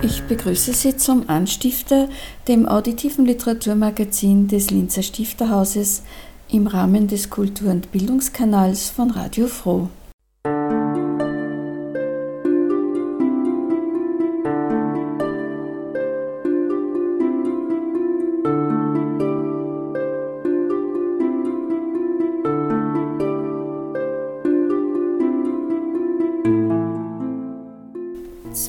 Ich 0.00 0.22
begrüße 0.22 0.74
Sie 0.74 0.96
zum 0.96 1.28
Anstifter, 1.28 2.08
dem 2.46 2.68
auditiven 2.68 3.26
Literaturmagazin 3.26 4.46
des 4.46 4.70
Linzer 4.70 5.02
Stifterhauses 5.02 6.02
im 6.48 6.68
Rahmen 6.68 7.08
des 7.08 7.30
Kultur- 7.30 7.72
und 7.72 7.90
Bildungskanals 7.90 8.90
von 8.90 9.10
Radio 9.10 9.48
Froh. 9.48 9.88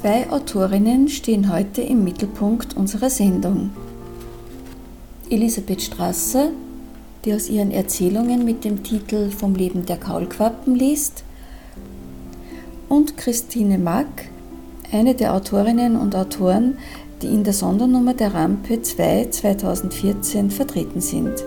Zwei 0.02 0.30
Autorinnen 0.30 1.10
stehen 1.10 1.52
heute 1.52 1.82
im 1.82 2.04
Mittelpunkt 2.04 2.78
unserer 2.78 3.10
Sendung. 3.10 3.72
Elisabeth 5.30 5.82
Strasser 5.82 6.52
die 7.26 7.34
aus 7.34 7.50
ihren 7.50 7.72
Erzählungen 7.72 8.46
mit 8.46 8.64
dem 8.64 8.84
Titel 8.84 9.30
Vom 9.30 9.56
Leben 9.56 9.86
der 9.86 9.98
Kaulquappen 9.98 10.76
liest, 10.76 11.24
und 12.88 13.18
Christine 13.18 13.78
Mack, 13.78 14.30
eine 14.92 15.14
der 15.14 15.34
Autorinnen 15.34 15.96
und 15.96 16.16
Autoren, 16.16 16.78
die 17.22 17.28
in 17.28 17.44
der 17.44 17.54
Sondernummer 17.54 18.14
der 18.14 18.34
Rampe 18.34 18.82
2 18.82 19.28
2014 19.30 20.50
vertreten 20.50 21.02
sind. 21.02 21.44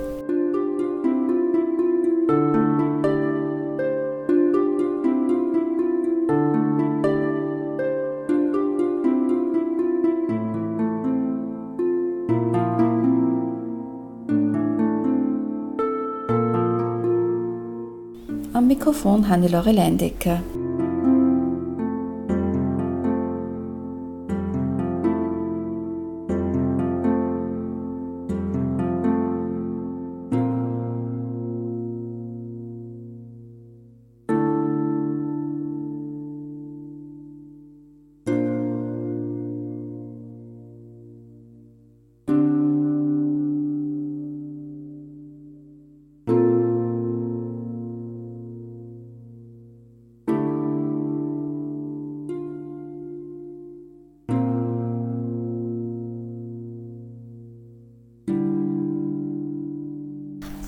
Mikrofon 18.92 19.24
Hannelore 19.24 19.72
Leindecker. 19.72 20.61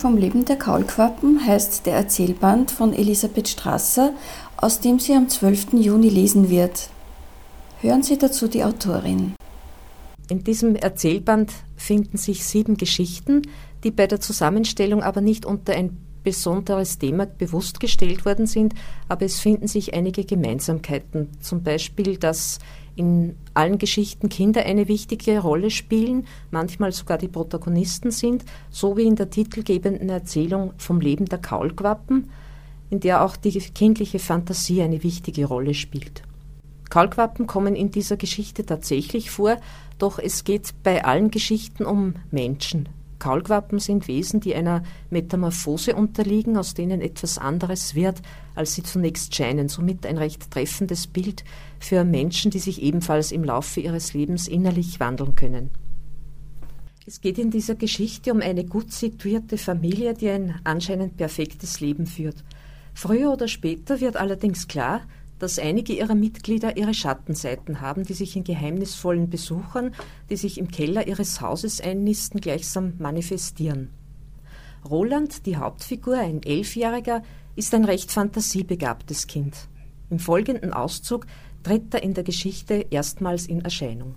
Vom 0.04 0.18
Leben 0.18 0.44
der 0.44 0.56
Kaulquappen 0.56 1.46
heißt 1.46 1.86
der 1.86 1.94
Erzählband 1.94 2.70
von 2.70 2.92
Elisabeth 2.92 3.48
Strasser, 3.48 4.12
aus 4.58 4.80
dem 4.80 4.98
sie 4.98 5.14
am 5.14 5.30
12. 5.30 5.72
Juni 5.80 6.10
lesen 6.10 6.50
wird. 6.50 6.90
Hören 7.80 8.02
Sie 8.02 8.18
dazu 8.18 8.46
die 8.46 8.64
Autorin. 8.64 9.32
In 10.28 10.44
diesem 10.44 10.76
Erzählband 10.76 11.52
finden 11.74 12.18
sich 12.18 12.44
sieben 12.44 12.76
Geschichten, 12.76 13.48
die 13.82 13.90
bei 13.90 14.06
der 14.06 14.20
Zusammenstellung 14.20 15.02
aber 15.02 15.22
nicht 15.22 15.46
unter 15.46 15.72
ein 15.72 15.96
besonderes 16.22 16.98
Thema 16.98 17.24
bewusst 17.24 17.80
gestellt 17.80 18.26
worden 18.26 18.46
sind, 18.46 18.74
aber 19.08 19.24
es 19.24 19.40
finden 19.40 19.68
sich 19.68 19.94
einige 19.94 20.26
Gemeinsamkeiten. 20.26 21.30
Zum 21.40 21.62
Beispiel, 21.62 22.18
dass 22.18 22.58
in 22.96 23.36
allen 23.54 23.78
Geschichten 23.78 24.28
Kinder 24.28 24.64
eine 24.64 24.88
wichtige 24.88 25.38
Rolle 25.40 25.70
spielen, 25.70 26.26
manchmal 26.50 26.92
sogar 26.92 27.18
die 27.18 27.28
Protagonisten 27.28 28.10
sind, 28.10 28.44
so 28.70 28.96
wie 28.96 29.04
in 29.04 29.16
der 29.16 29.30
titelgebenden 29.30 30.08
Erzählung 30.08 30.72
vom 30.78 31.00
Leben 31.00 31.26
der 31.26 31.38
Kaulquappen, 31.38 32.30
in 32.90 33.00
der 33.00 33.24
auch 33.24 33.36
die 33.36 33.58
kindliche 33.58 34.18
Fantasie 34.18 34.82
eine 34.82 35.02
wichtige 35.02 35.46
Rolle 35.46 35.74
spielt. 35.74 36.22
Kaulquappen 36.90 37.46
kommen 37.46 37.74
in 37.74 37.90
dieser 37.90 38.16
Geschichte 38.16 38.64
tatsächlich 38.64 39.30
vor, 39.30 39.56
doch 39.98 40.18
es 40.18 40.44
geht 40.44 40.74
bei 40.82 41.04
allen 41.04 41.30
Geschichten 41.30 41.84
um 41.84 42.14
Menschen, 42.30 42.88
Kaulquappen 43.24 43.78
sind 43.78 44.06
Wesen, 44.06 44.40
die 44.40 44.54
einer 44.54 44.82
Metamorphose 45.08 45.96
unterliegen, 45.96 46.58
aus 46.58 46.74
denen 46.74 47.00
etwas 47.00 47.38
anderes 47.38 47.94
wird, 47.94 48.20
als 48.54 48.74
sie 48.74 48.82
zunächst 48.82 49.34
scheinen. 49.34 49.70
Somit 49.70 50.04
ein 50.04 50.18
recht 50.18 50.50
treffendes 50.50 51.06
Bild 51.06 51.42
für 51.80 52.04
Menschen, 52.04 52.50
die 52.50 52.58
sich 52.58 52.82
ebenfalls 52.82 53.32
im 53.32 53.42
Laufe 53.42 53.80
ihres 53.80 54.12
Lebens 54.12 54.46
innerlich 54.46 55.00
wandeln 55.00 55.34
können. 55.34 55.70
Es 57.06 57.22
geht 57.22 57.38
in 57.38 57.50
dieser 57.50 57.76
Geschichte 57.76 58.30
um 58.30 58.42
eine 58.42 58.66
gut 58.66 58.92
situierte 58.92 59.56
Familie, 59.56 60.12
die 60.12 60.28
ein 60.28 60.60
anscheinend 60.64 61.16
perfektes 61.16 61.80
Leben 61.80 62.06
führt. 62.06 62.44
Früher 62.92 63.32
oder 63.32 63.48
später 63.48 64.02
wird 64.02 64.18
allerdings 64.18 64.68
klar, 64.68 65.00
dass 65.38 65.58
einige 65.58 65.92
ihrer 65.92 66.14
Mitglieder 66.14 66.76
ihre 66.76 66.94
Schattenseiten 66.94 67.80
haben, 67.80 68.04
die 68.04 68.14
sich 68.14 68.36
in 68.36 68.44
geheimnisvollen 68.44 69.30
Besuchern, 69.30 69.94
die 70.30 70.36
sich 70.36 70.58
im 70.58 70.70
Keller 70.70 71.06
ihres 71.06 71.40
Hauses 71.40 71.80
einnisten, 71.80 72.40
gleichsam 72.40 72.94
manifestieren. 72.98 73.90
Roland, 74.88 75.46
die 75.46 75.56
Hauptfigur, 75.56 76.18
ein 76.18 76.42
Elfjähriger, 76.42 77.22
ist 77.56 77.74
ein 77.74 77.84
recht 77.84 78.10
fantasiebegabtes 78.10 79.26
Kind. 79.26 79.68
Im 80.10 80.18
folgenden 80.18 80.72
Auszug 80.72 81.26
tritt 81.62 81.94
er 81.94 82.02
in 82.02 82.14
der 82.14 82.24
Geschichte 82.24 82.86
erstmals 82.90 83.46
in 83.46 83.62
Erscheinung. 83.62 84.14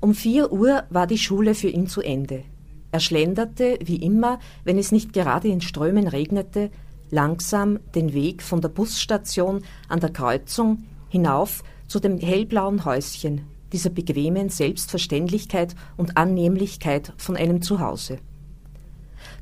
Um 0.00 0.14
vier 0.14 0.52
Uhr 0.52 0.84
war 0.90 1.06
die 1.06 1.18
Schule 1.18 1.54
für 1.54 1.68
ihn 1.68 1.86
zu 1.86 2.00
Ende. 2.00 2.44
Er 2.92 3.00
schlenderte, 3.00 3.78
wie 3.82 3.96
immer, 3.96 4.38
wenn 4.62 4.78
es 4.78 4.92
nicht 4.92 5.12
gerade 5.12 5.48
in 5.48 5.60
Strömen 5.60 6.06
regnete, 6.06 6.70
langsam 7.14 7.78
den 7.94 8.12
Weg 8.12 8.42
von 8.42 8.60
der 8.60 8.68
Busstation 8.68 9.62
an 9.88 10.00
der 10.00 10.10
Kreuzung 10.10 10.84
hinauf 11.08 11.62
zu 11.86 12.00
dem 12.00 12.18
hellblauen 12.18 12.84
Häuschen, 12.84 13.42
dieser 13.72 13.90
bequemen 13.90 14.48
Selbstverständlichkeit 14.48 15.76
und 15.96 16.16
Annehmlichkeit 16.16 17.12
von 17.16 17.36
einem 17.36 17.62
Zuhause. 17.62 18.18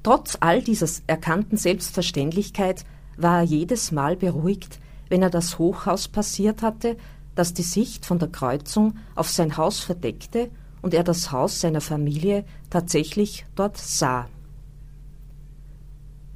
Trotz 0.02 0.36
all 0.40 0.62
dieser 0.62 0.88
erkannten 1.06 1.56
Selbstverständlichkeit 1.56 2.84
war 3.16 3.38
er 3.38 3.44
jedes 3.44 3.90
Mal 3.90 4.16
beruhigt, 4.16 4.78
wenn 5.08 5.22
er 5.22 5.30
das 5.30 5.58
Hochhaus 5.58 6.08
passiert 6.08 6.62
hatte, 6.62 6.96
das 7.34 7.54
die 7.54 7.62
Sicht 7.62 8.04
von 8.04 8.18
der 8.18 8.28
Kreuzung 8.28 8.96
auf 9.14 9.30
sein 9.30 9.56
Haus 9.56 9.80
verdeckte 9.80 10.50
und 10.82 10.92
er 10.92 11.04
das 11.04 11.32
Haus 11.32 11.60
seiner 11.60 11.80
Familie 11.80 12.44
tatsächlich 12.68 13.46
dort 13.54 13.78
sah. 13.78 14.28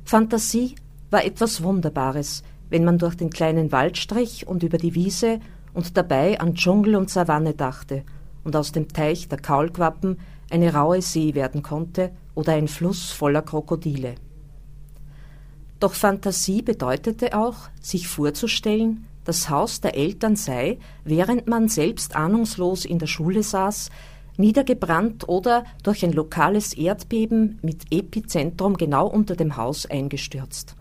Fantasie 0.04 0.76
war 1.10 1.24
etwas 1.24 1.62
Wunderbares, 1.62 2.42
wenn 2.68 2.84
man 2.84 2.98
durch 2.98 3.16
den 3.16 3.30
kleinen 3.30 3.72
Wald 3.72 3.96
strich 3.96 4.46
und 4.46 4.62
über 4.62 4.78
die 4.78 4.94
Wiese 4.94 5.40
und 5.74 5.96
dabei 5.96 6.40
an 6.40 6.54
Dschungel 6.54 6.96
und 6.96 7.10
Savanne 7.10 7.54
dachte 7.54 8.02
und 8.44 8.56
aus 8.56 8.72
dem 8.72 8.88
Teich 8.88 9.28
der 9.28 9.38
Kaulquappen 9.38 10.18
eine 10.50 10.72
raue 10.72 11.02
See 11.02 11.34
werden 11.34 11.62
konnte 11.62 12.12
oder 12.34 12.52
ein 12.52 12.68
Fluss 12.68 13.10
voller 13.10 13.42
Krokodile. 13.42 14.14
Doch 15.80 15.94
Fantasie 15.94 16.62
bedeutete 16.62 17.36
auch, 17.36 17.68
sich 17.80 18.08
vorzustellen, 18.08 19.06
das 19.24 19.50
Haus 19.50 19.80
der 19.80 19.96
Eltern 19.96 20.36
sei, 20.36 20.78
während 21.04 21.48
man 21.48 21.68
selbst 21.68 22.16
ahnungslos 22.16 22.84
in 22.84 22.98
der 22.98 23.08
Schule 23.08 23.42
saß, 23.42 23.90
niedergebrannt 24.38 25.28
oder 25.28 25.64
durch 25.82 26.04
ein 26.04 26.12
lokales 26.12 26.72
Erdbeben 26.74 27.58
mit 27.62 27.92
Epizentrum 27.92 28.76
genau 28.76 29.06
unter 29.06 29.34
dem 29.34 29.56
Haus 29.56 29.86
eingestürzt. 29.86 30.76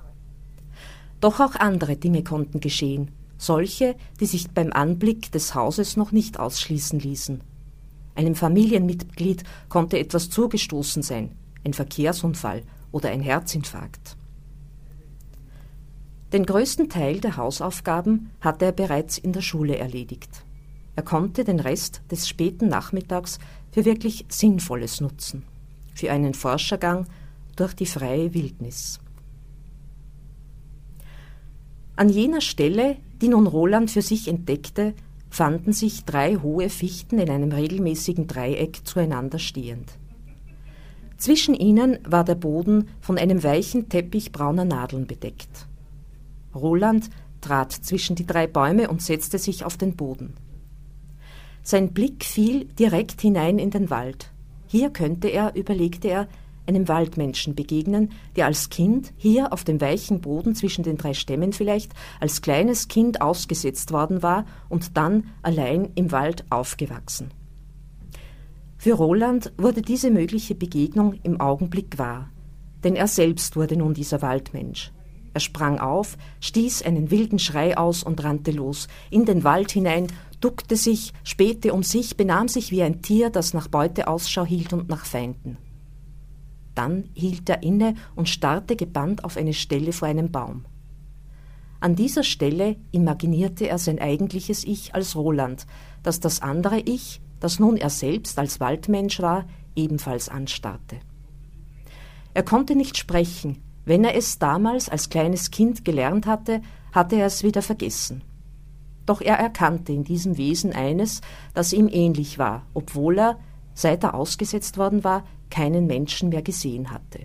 Doch 1.22 1.40
auch 1.40 1.56
andere 1.56 1.96
Dinge 1.98 2.24
konnten 2.24 2.60
geschehen, 2.60 3.12
solche, 3.38 3.96
die 4.20 4.26
sich 4.26 4.50
beim 4.52 4.72
Anblick 4.72 5.32
des 5.32 5.56
Hauses 5.56 5.98
noch 5.98 6.12
nicht 6.12 6.40
ausschließen 6.40 7.00
ließen. 7.00 7.42
Einem 8.16 8.36
Familienmitglied 8.36 9.44
konnte 9.68 10.00
etwas 10.00 10.30
zugestoßen 10.30 11.04
sein, 11.04 11.32
ein 11.66 11.74
Verkehrsunfall 11.74 12.64
oder 12.92 13.10
ein 13.10 13.22
Herzinfarkt. 13.22 14.16
Den 16.32 16.46
größten 16.46 16.90
Teil 16.90 17.20
der 17.20 17.38
Hausaufgaben 17.38 18.32
hatte 18.42 18.66
er 18.66 18.72
bereits 18.72 19.18
in 19.18 19.34
der 19.34 19.42
Schule 19.42 19.78
erledigt. 19.78 20.44
Er 20.96 21.04
konnte 21.04 21.44
den 21.44 21.60
Rest 21.60 22.02
des 22.10 22.28
späten 22.28 22.68
Nachmittags 22.68 23.40
für 23.72 23.86
wirklich 23.86 24.26
Sinnvolles 24.30 25.02
nutzen, 25.02 25.44
für 25.94 26.12
einen 26.12 26.34
Forschergang 26.34 27.06
durch 27.56 27.74
die 27.74 27.86
freie 27.86 28.34
Wildnis. 28.34 29.00
An 31.96 32.10
jener 32.10 32.42
Stelle, 32.42 32.98
die 33.22 33.30
nun 33.30 33.48
Roland 33.48 33.90
für 33.90 34.02
sich 34.02 34.28
entdeckte, 34.28 34.94
fanden 35.30 35.74
sich 35.74 36.06
drei 36.06 36.36
hohe 36.36 36.70
Fichten 36.70 37.20
in 37.20 37.30
einem 37.30 37.52
regelmäßigen 37.52 38.28
Dreieck 38.28 38.86
zueinander 38.86 39.40
stehend. 39.40 39.98
Zwischen 41.18 41.56
ihnen 41.56 42.00
war 42.04 42.26
der 42.26 42.36
Boden 42.36 42.90
von 43.00 43.18
einem 43.18 43.44
weichen 43.44 43.88
Teppich 43.88 44.32
brauner 44.32 44.66
Nadeln 44.66 45.08
bedeckt. 45.08 45.68
Roland 46.54 47.10
trat 47.42 47.72
zwischen 47.72 48.16
die 48.16 48.26
drei 48.26 48.48
Bäume 48.48 48.90
und 48.90 49.02
setzte 49.02 49.38
sich 49.38 49.64
auf 49.64 49.78
den 49.78 49.96
Boden. 49.96 50.34
Sein 51.64 51.94
Blick 51.94 52.26
fiel 52.26 52.66
direkt 52.66 53.22
hinein 53.22 53.60
in 53.60 53.72
den 53.72 53.90
Wald. 53.90 54.32
Hier 54.68 54.90
könnte 54.90 55.30
er, 55.30 55.56
überlegte 55.56 56.10
er, 56.10 56.28
einem 56.68 56.88
Waldmenschen 56.88 57.56
begegnen, 57.56 58.12
der 58.36 58.46
als 58.46 58.70
Kind 58.70 59.14
hier 59.18 59.54
auf 59.54 59.64
dem 59.64 59.82
weichen 59.82 60.22
Boden 60.22 60.56
zwischen 60.56 60.84
den 60.84 60.98
drei 60.98 61.14
Stämmen 61.14 61.54
vielleicht 61.54 61.92
als 62.20 62.42
kleines 62.42 62.88
Kind 62.88 63.22
ausgesetzt 63.22 63.92
worden 63.92 64.24
war 64.24 64.46
und 64.70 64.98
dann 64.98 65.26
allein 65.42 65.92
im 65.96 66.12
Wald 66.12 66.46
aufgewachsen. 66.50 67.32
Für 68.78 68.94
Roland 68.94 69.52
wurde 69.58 69.82
diese 69.82 70.12
mögliche 70.12 70.54
Begegnung 70.54 71.14
im 71.24 71.40
Augenblick 71.42 71.98
wahr, 71.98 72.30
denn 72.84 72.96
er 72.96 73.08
selbst 73.08 73.56
wurde 73.56 73.78
nun 73.78 73.94
dieser 73.94 74.22
Waldmensch. 74.22 74.92
Er 75.34 75.42
sprang 75.42 75.80
auf, 75.80 76.18
stieß 76.40 76.84
einen 76.84 77.12
wilden 77.12 77.40
Schrei 77.40 77.78
aus 77.78 78.04
und 78.04 78.24
rannte 78.24 78.52
los, 78.52 78.88
in 79.10 79.26
den 79.26 79.44
Wald 79.44 79.72
hinein, 79.72 80.08
duckte 80.40 80.78
sich, 80.78 81.12
spähte 81.24 81.74
um 81.74 81.84
sich, 81.84 82.16
benahm 82.16 82.48
sich 82.48 82.72
wie 82.72 82.84
ein 82.84 83.02
Tier, 83.02 83.30
das 83.30 83.54
nach 83.54 83.68
Beute 83.68 84.08
Ausschau 84.08 84.46
hielt 84.46 84.72
und 84.72 84.88
nach 84.88 85.06
Feinden. 85.06 85.58
Dann 86.76 87.10
hielt 87.14 87.50
er 87.50 87.64
inne 87.64 87.96
und 88.16 88.30
starrte 88.30 88.76
gebannt 88.76 89.24
auf 89.24 89.38
eine 89.38 89.54
Stelle 89.54 89.94
vor 89.94 90.08
einem 90.08 90.32
Baum. 90.32 90.66
An 91.80 91.96
dieser 91.96 92.24
Stelle 92.24 92.78
imaginierte 92.92 93.68
er 93.68 93.78
sein 93.78 94.00
eigentliches 94.00 94.64
Ich 94.64 94.96
als 94.96 95.16
Roland, 95.16 95.66
das 96.04 96.20
das 96.20 96.42
andere 96.42 96.80
Ich, 96.80 97.22
das 97.40 97.60
nun 97.60 97.78
er 97.78 97.90
selbst 97.90 98.40
als 98.40 98.60
Waldmensch 98.60 99.22
war, 99.22 99.46
ebenfalls 99.76 100.30
anstarrte. 100.30 100.98
Er 102.34 102.44
konnte 102.44 102.76
nicht 102.76 102.98
sprechen, 102.98 103.62
wenn 103.86 104.04
er 104.04 104.16
es 104.16 104.40
damals 104.40 104.90
als 104.90 105.10
kleines 105.10 105.52
Kind 105.52 105.86
gelernt 105.86 106.26
hatte, 106.26 106.62
hatte 106.92 107.18
er 107.18 107.28
es 107.28 107.44
wieder 107.44 107.62
vergessen. 107.62 108.24
Doch 109.06 109.22
er 109.22 109.36
erkannte 109.36 109.94
in 109.94 110.04
diesem 110.04 110.38
Wesen 110.38 110.74
eines, 110.74 111.22
das 111.54 111.72
ihm 111.72 111.88
ähnlich 111.88 112.40
war, 112.40 112.66
obwohl 112.74 113.20
er, 113.20 113.40
seit 113.76 114.04
er 114.04 114.16
ausgesetzt 114.16 114.78
worden 114.78 115.04
war, 115.04 115.24
keinen 115.50 115.88
Menschen 115.88 116.30
mehr 116.30 116.42
gesehen 116.42 116.92
hatte. 116.92 117.22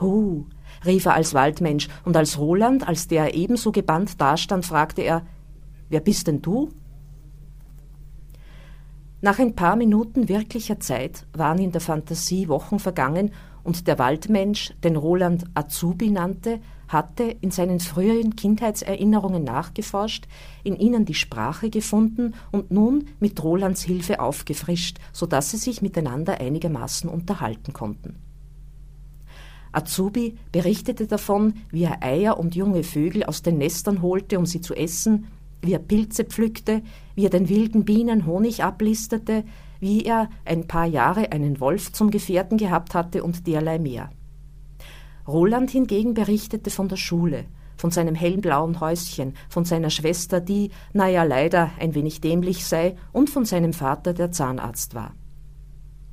Hu, 0.00 0.46
rief 0.84 1.06
er 1.06 1.14
als 1.14 1.34
Waldmensch, 1.34 1.88
und 2.04 2.16
als 2.16 2.38
Roland, 2.38 2.86
als 2.86 3.08
der 3.08 3.34
ebenso 3.34 3.72
gebannt 3.72 4.20
dastand, 4.20 4.66
fragte 4.66 5.02
er 5.02 5.22
Wer 5.88 6.00
bist 6.00 6.26
denn 6.26 6.42
du? 6.42 6.70
Nach 9.20 9.38
ein 9.38 9.54
paar 9.54 9.76
Minuten 9.76 10.28
wirklicher 10.28 10.80
Zeit 10.80 11.26
waren 11.32 11.58
in 11.58 11.72
der 11.72 11.80
Fantasie 11.80 12.48
Wochen 12.48 12.78
vergangen, 12.78 13.30
und 13.62 13.86
der 13.86 13.98
Waldmensch, 13.98 14.74
den 14.84 14.96
Roland 14.96 15.46
Azubi 15.54 16.10
nannte, 16.10 16.60
hatte 16.88 17.24
in 17.24 17.50
seinen 17.50 17.80
früheren 17.80 18.36
Kindheitserinnerungen 18.36 19.44
nachgeforscht, 19.44 20.26
in 20.62 20.76
ihnen 20.76 21.04
die 21.04 21.14
Sprache 21.14 21.70
gefunden 21.70 22.34
und 22.52 22.70
nun 22.70 23.06
mit 23.20 23.42
Rolands 23.42 23.82
Hilfe 23.82 24.20
aufgefrischt, 24.20 24.98
so 25.12 25.26
dass 25.26 25.50
sie 25.50 25.58
sich 25.58 25.82
miteinander 25.82 26.40
einigermaßen 26.40 27.08
unterhalten 27.08 27.72
konnten. 27.72 28.16
Azubi 29.72 30.36
berichtete 30.52 31.06
davon, 31.06 31.54
wie 31.70 31.82
er 31.84 32.02
Eier 32.02 32.38
und 32.38 32.54
junge 32.54 32.84
Vögel 32.84 33.24
aus 33.24 33.42
den 33.42 33.58
Nestern 33.58 34.02
holte, 34.02 34.38
um 34.38 34.46
sie 34.46 34.60
zu 34.60 34.74
essen, 34.74 35.26
wie 35.62 35.72
er 35.72 35.80
Pilze 35.80 36.24
pflückte, 36.24 36.82
wie 37.14 37.24
er 37.24 37.30
den 37.30 37.48
wilden 37.48 37.84
Bienen 37.84 38.26
Honig 38.26 38.62
ablistete, 38.62 39.44
wie 39.80 40.04
er 40.04 40.30
ein 40.44 40.68
paar 40.68 40.86
Jahre 40.86 41.32
einen 41.32 41.58
Wolf 41.60 41.92
zum 41.92 42.10
Gefährten 42.10 42.58
gehabt 42.58 42.94
hatte 42.94 43.24
und 43.24 43.46
derlei 43.46 43.78
mehr. 43.78 44.10
Roland 45.26 45.70
hingegen 45.70 46.14
berichtete 46.14 46.70
von 46.70 46.88
der 46.88 46.96
Schule, 46.96 47.46
von 47.76 47.90
seinem 47.90 48.14
hellblauen 48.14 48.80
Häuschen, 48.80 49.34
von 49.48 49.64
seiner 49.64 49.90
Schwester, 49.90 50.40
die, 50.40 50.70
naja, 50.92 51.22
leider 51.22 51.70
ein 51.80 51.94
wenig 51.94 52.20
dämlich 52.20 52.66
sei, 52.66 52.96
und 53.12 53.30
von 53.30 53.44
seinem 53.44 53.72
Vater, 53.72 54.12
der 54.12 54.32
Zahnarzt 54.32 54.94
war. 54.94 55.14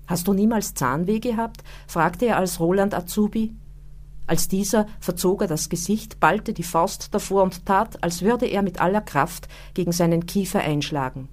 Hast 0.08 0.28
du 0.28 0.34
niemals 0.34 0.74
Zahnweh 0.74 1.20
gehabt? 1.20 1.64
fragte 1.88 2.26
er 2.26 2.38
als 2.38 2.60
Roland 2.60 2.94
Azubi. 2.94 3.56
Als 4.28 4.48
dieser 4.48 4.86
verzog 5.00 5.42
er 5.42 5.48
das 5.48 5.70
Gesicht, 5.70 6.20
ballte 6.20 6.54
die 6.54 6.64
Faust 6.64 7.14
davor 7.14 7.44
und 7.44 7.66
tat, 7.66 8.04
als 8.04 8.22
würde 8.22 8.46
er 8.46 8.62
mit 8.62 8.80
aller 8.80 9.02
Kraft 9.02 9.48
gegen 9.74 9.92
seinen 9.92 10.26
Kiefer 10.26 10.60
einschlagen. 10.60 11.28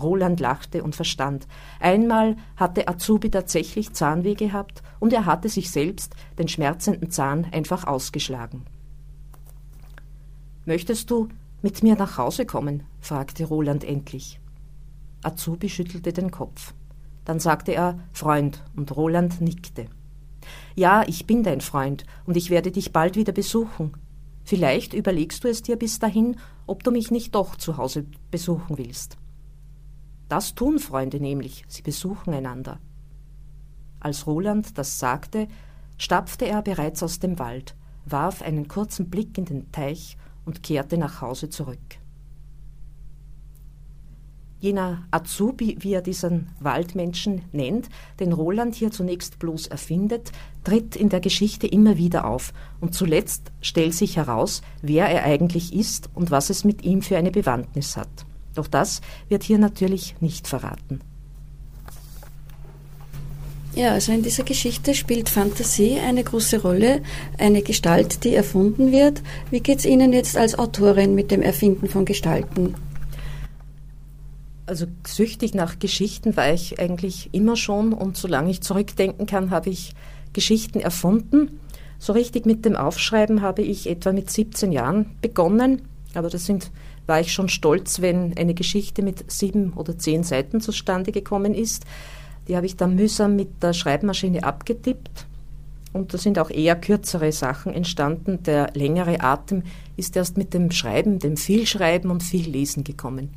Roland 0.00 0.40
lachte 0.40 0.82
und 0.82 0.94
verstand. 0.94 1.46
Einmal 1.80 2.36
hatte 2.56 2.88
Azubi 2.88 3.30
tatsächlich 3.30 3.92
Zahnweh 3.92 4.34
gehabt 4.34 4.82
und 5.00 5.12
er 5.12 5.26
hatte 5.26 5.48
sich 5.48 5.70
selbst 5.70 6.14
den 6.38 6.48
schmerzenden 6.48 7.10
Zahn 7.10 7.46
einfach 7.52 7.86
ausgeschlagen. 7.86 8.64
Möchtest 10.64 11.10
du 11.10 11.28
mit 11.62 11.82
mir 11.82 11.96
nach 11.96 12.18
Hause 12.18 12.46
kommen? 12.46 12.84
fragte 13.00 13.44
Roland 13.44 13.84
endlich. 13.84 14.40
Azubi 15.22 15.68
schüttelte 15.68 16.12
den 16.12 16.30
Kopf. 16.30 16.74
Dann 17.24 17.40
sagte 17.40 17.72
er 17.72 17.98
Freund, 18.12 18.62
und 18.76 18.94
Roland 18.96 19.40
nickte. 19.40 19.86
Ja, 20.74 21.04
ich 21.06 21.26
bin 21.26 21.42
dein 21.42 21.60
Freund, 21.60 22.04
und 22.26 22.36
ich 22.36 22.50
werde 22.50 22.70
dich 22.70 22.92
bald 22.92 23.16
wieder 23.16 23.32
besuchen. 23.32 23.92
Vielleicht 24.44 24.92
überlegst 24.92 25.42
du 25.44 25.48
es 25.48 25.62
dir 25.62 25.76
bis 25.76 25.98
dahin, 25.98 26.36
ob 26.66 26.82
du 26.82 26.90
mich 26.90 27.10
nicht 27.10 27.34
doch 27.34 27.56
zu 27.56 27.78
Hause 27.78 28.04
besuchen 28.30 28.76
willst. 28.76 29.16
Das 30.28 30.54
tun 30.54 30.78
Freunde 30.78 31.20
nämlich, 31.20 31.64
sie 31.68 31.82
besuchen 31.82 32.32
einander. 32.32 32.80
Als 34.00 34.26
Roland 34.26 34.78
das 34.78 34.98
sagte, 34.98 35.48
stapfte 35.98 36.46
er 36.46 36.62
bereits 36.62 37.02
aus 37.02 37.18
dem 37.18 37.38
Wald, 37.38 37.74
warf 38.04 38.42
einen 38.42 38.68
kurzen 38.68 39.10
Blick 39.10 39.38
in 39.38 39.44
den 39.44 39.72
Teich 39.72 40.16
und 40.44 40.62
kehrte 40.62 40.98
nach 40.98 41.20
Hause 41.20 41.48
zurück. 41.48 41.78
Jener 44.60 45.06
Azubi, 45.10 45.76
wie 45.80 45.92
er 45.92 46.00
diesen 46.00 46.48
Waldmenschen 46.58 47.42
nennt, 47.52 47.90
den 48.18 48.32
Roland 48.32 48.74
hier 48.74 48.90
zunächst 48.90 49.38
bloß 49.38 49.66
erfindet, 49.66 50.32
tritt 50.64 50.96
in 50.96 51.10
der 51.10 51.20
Geschichte 51.20 51.66
immer 51.66 51.98
wieder 51.98 52.26
auf 52.26 52.54
und 52.80 52.94
zuletzt 52.94 53.52
stellt 53.60 53.92
sich 53.92 54.16
heraus, 54.16 54.62
wer 54.80 55.06
er 55.06 55.24
eigentlich 55.24 55.74
ist 55.74 56.08
und 56.14 56.30
was 56.30 56.48
es 56.48 56.64
mit 56.64 56.82
ihm 56.82 57.02
für 57.02 57.18
eine 57.18 57.30
Bewandtnis 57.30 57.98
hat. 57.98 58.24
Doch 58.54 58.66
das 58.66 59.00
wird 59.28 59.42
hier 59.42 59.58
natürlich 59.58 60.14
nicht 60.20 60.46
verraten. 60.46 61.00
Ja, 63.74 63.90
also 63.90 64.12
in 64.12 64.22
dieser 64.22 64.44
Geschichte 64.44 64.94
spielt 64.94 65.28
Fantasie 65.28 65.98
eine 65.98 66.22
große 66.22 66.62
Rolle, 66.62 67.02
eine 67.38 67.60
Gestalt, 67.60 68.22
die 68.22 68.32
erfunden 68.32 68.92
wird. 68.92 69.20
Wie 69.50 69.58
geht 69.58 69.80
es 69.80 69.84
Ihnen 69.84 70.12
jetzt 70.12 70.36
als 70.36 70.56
Autorin 70.56 71.16
mit 71.16 71.32
dem 71.32 71.42
Erfinden 71.42 71.88
von 71.88 72.04
Gestalten? 72.04 72.74
Also 74.66 74.86
süchtig 75.04 75.54
nach 75.54 75.80
Geschichten 75.80 76.36
war 76.36 76.52
ich 76.52 76.78
eigentlich 76.78 77.30
immer 77.32 77.56
schon 77.56 77.92
und 77.92 78.16
solange 78.16 78.50
ich 78.50 78.60
zurückdenken 78.60 79.26
kann, 79.26 79.50
habe 79.50 79.70
ich 79.70 79.94
Geschichten 80.32 80.78
erfunden. 80.78 81.58
So 81.98 82.12
richtig 82.12 82.46
mit 82.46 82.64
dem 82.64 82.76
Aufschreiben 82.76 83.42
habe 83.42 83.62
ich 83.62 83.90
etwa 83.90 84.12
mit 84.12 84.30
17 84.30 84.70
Jahren 84.70 85.16
begonnen, 85.20 85.82
aber 86.14 86.30
das 86.30 86.46
sind 86.46 86.70
war 87.06 87.20
ich 87.20 87.32
schon 87.32 87.48
stolz, 87.48 88.00
wenn 88.00 88.36
eine 88.36 88.54
Geschichte 88.54 89.02
mit 89.02 89.30
sieben 89.30 89.72
oder 89.74 89.98
zehn 89.98 90.22
Seiten 90.22 90.60
zustande 90.60 91.12
gekommen 91.12 91.54
ist. 91.54 91.84
Die 92.48 92.56
habe 92.56 92.66
ich 92.66 92.76
dann 92.76 92.94
mühsam 92.94 93.36
mit 93.36 93.62
der 93.62 93.72
Schreibmaschine 93.72 94.44
abgetippt. 94.44 95.26
Und 95.92 96.12
da 96.12 96.18
sind 96.18 96.38
auch 96.38 96.50
eher 96.50 96.74
kürzere 96.76 97.30
Sachen 97.30 97.72
entstanden. 97.72 98.42
Der 98.42 98.70
längere 98.74 99.20
Atem 99.20 99.62
ist 99.96 100.16
erst 100.16 100.36
mit 100.36 100.52
dem 100.52 100.70
Schreiben, 100.72 101.20
dem 101.20 101.36
viel 101.36 101.66
Schreiben 101.66 102.10
und 102.10 102.22
viel 102.22 102.48
Lesen 102.48 102.82
gekommen. 102.82 103.30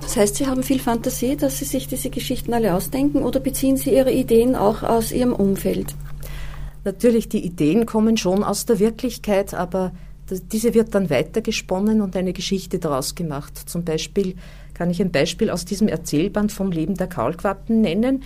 Das 0.00 0.16
heißt, 0.16 0.36
Sie 0.36 0.46
haben 0.46 0.62
viel 0.62 0.78
Fantasie, 0.78 1.36
dass 1.36 1.58
Sie 1.58 1.66
sich 1.66 1.86
diese 1.86 2.08
Geschichten 2.08 2.54
alle 2.54 2.74
ausdenken 2.74 3.22
oder 3.22 3.40
beziehen 3.40 3.76
Sie 3.76 3.94
Ihre 3.94 4.12
Ideen 4.12 4.56
auch 4.56 4.82
aus 4.82 5.12
Ihrem 5.12 5.34
Umfeld? 5.34 5.94
Natürlich, 6.84 7.28
die 7.28 7.44
Ideen 7.44 7.84
kommen 7.84 8.16
schon 8.16 8.42
aus 8.42 8.64
der 8.64 8.78
Wirklichkeit, 8.78 9.52
aber 9.52 9.92
diese 10.36 10.74
wird 10.74 10.94
dann 10.94 11.10
weitergesponnen 11.10 12.00
und 12.00 12.16
eine 12.16 12.32
Geschichte 12.32 12.78
daraus 12.78 13.14
gemacht. 13.14 13.56
Zum 13.56 13.84
Beispiel 13.84 14.34
kann 14.74 14.90
ich 14.90 15.00
ein 15.00 15.10
Beispiel 15.10 15.50
aus 15.50 15.64
diesem 15.64 15.88
Erzählband 15.88 16.52
vom 16.52 16.70
Leben 16.70 16.94
der 16.94 17.08
Kaulquappen 17.08 17.80
nennen. 17.80 18.22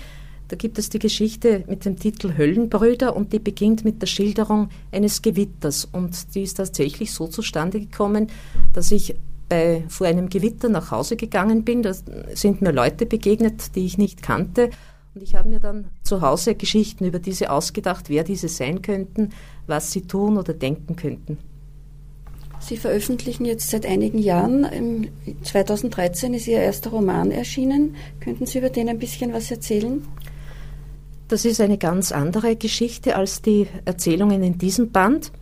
Da 0.49 0.57
gibt 0.57 0.79
es 0.79 0.91
die 0.91 0.99
Geschichte 0.99 1.65
mit 1.67 1.87
dem 1.87 1.97
Titel 1.99 2.37
Höllenbrüder 2.37 3.17
und 3.17 3.33
die 3.33 3.39
beginnt 3.39 3.85
mit 3.85 4.03
der 4.03 4.07
Schilderung 4.07 4.69
eines 4.91 5.23
Gewitters. 5.23 5.87
Und 5.91 6.35
die 6.35 6.43
ist 6.43 6.59
tatsächlich 6.59 7.13
so 7.13 7.27
zustande 7.27 7.81
gekommen, 7.81 8.27
dass 8.75 8.91
ich 8.91 9.15
bei, 9.49 9.85
vor 9.89 10.07
einem 10.07 10.29
Gewitter 10.29 10.69
nach 10.69 10.91
Hause 10.91 11.17
gegangen 11.17 11.65
bin. 11.65 11.83
Da 11.83 11.95
sind 12.35 12.61
mir 12.61 12.73
Leute 12.73 13.07
begegnet, 13.07 13.75
die 13.75 13.87
ich 13.87 13.97
nicht 13.97 14.23
kannte. 14.23 14.69
Und 15.15 15.23
ich 15.23 15.35
habe 15.35 15.49
mir 15.49 15.61
dann 15.61 15.87
zu 16.03 16.21
Hause 16.21 16.55
Geschichten 16.55 17.07
über 17.07 17.19
diese 17.19 17.51
ausgedacht, 17.51 18.11
wer 18.11 18.25
diese 18.25 18.49
sein 18.49 18.83
könnten, 18.83 19.31
was 19.67 19.93
sie 19.93 20.03
tun 20.03 20.37
oder 20.37 20.53
denken 20.53 20.97
könnten. 20.97 21.39
Sie 22.63 22.77
veröffentlichen 22.77 23.45
jetzt 23.45 23.71
seit 23.71 23.85
einigen 23.85 24.19
Jahren. 24.19 25.09
2013 25.43 26.33
ist 26.33 26.47
Ihr 26.47 26.61
erster 26.61 26.91
Roman 26.91 27.33
erschienen. 27.33 27.97
Könnten 28.21 28.47
Sie 28.47 28.59
über 28.59 28.71
den 28.71 28.89
ein 28.89 29.01
bisschen 29.01 29.33
was 29.33 29.51
erzählen? 29.51 30.07
Das 31.27 31.45
ist 31.45 31.61
eine 31.61 31.77
ganz 31.77 32.13
andere 32.13 32.55
Geschichte 32.55 33.17
als 33.17 33.43
die 33.43 33.67
Erzählungen 33.85 34.45
in 34.45 34.59
diesem 34.59 34.91
Band. 34.91 35.33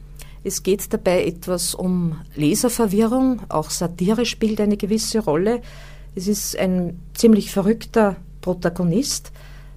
Es 0.45 0.63
geht 0.63 0.93
dabei 0.95 1.27
etwas 1.27 1.75
um 1.75 2.17
Leserverwirrung, 2.37 3.43
auch 3.51 3.69
Satire 3.69 4.25
spielt 4.25 4.59
eine 4.59 4.79
gewisse 4.79 5.19
Rolle. 5.19 5.61
Es 6.15 6.27
ist 6.27 6.57
ein 6.59 6.99
ziemlich 7.13 7.51
verrückter 7.51 8.17
Protagonist, 8.41 9.31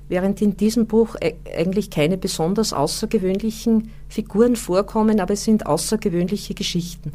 während 0.07 0.41
in 0.41 0.55
diesem 0.55 0.85
Buch 0.85 1.17
e-, 1.21 1.33
eigentlich 1.57 1.89
keine 1.89 2.17
besonders 2.17 2.71
außergewöhnlichen 2.71 3.89
Figuren 4.07 4.55
vorkommen, 4.55 5.19
aber 5.19 5.33
es 5.33 5.43
sind 5.43 5.65
außergewöhnliche 5.65 6.53
Geschichten. 6.53 7.11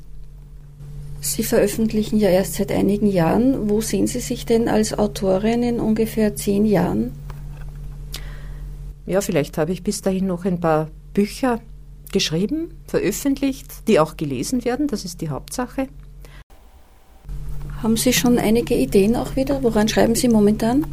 Sie 1.21 1.43
veröffentlichen 1.43 2.19
ja 2.19 2.29
erst 2.29 2.55
seit 2.55 2.71
einigen 2.71 3.09
Jahren. 3.09 3.69
Wo 3.69 3.81
sehen 3.81 4.07
Sie 4.07 4.21
sich 4.21 4.47
denn 4.47 4.69
als 4.69 4.97
Autorin 4.97 5.63
in 5.63 5.81
ungefähr 5.81 6.37
zehn 6.37 6.65
Jahren? 6.65 7.13
Ja, 9.07 9.21
vielleicht 9.21 9.59
habe 9.59 9.73
ich 9.73 9.83
bis 9.83 10.03
dahin 10.03 10.27
noch 10.27 10.45
ein 10.45 10.61
paar 10.61 10.89
Bücher 11.15 11.61
geschrieben, 12.13 12.75
veröffentlicht, 12.87 13.89
die 13.89 14.01
auch 14.01 14.17
gelesen 14.17 14.65
werden. 14.65 14.87
Das 14.87 15.05
ist 15.05 15.21
die 15.21 15.29
Hauptsache. 15.29 15.89
Haben 17.83 17.97
Sie 17.97 18.13
schon 18.13 18.39
einige 18.39 18.75
Ideen 18.75 19.17
auch 19.17 19.37
wieder? 19.37 19.63
Woran 19.63 19.89
schreiben 19.89 20.15
Sie 20.15 20.29
momentan? 20.29 20.87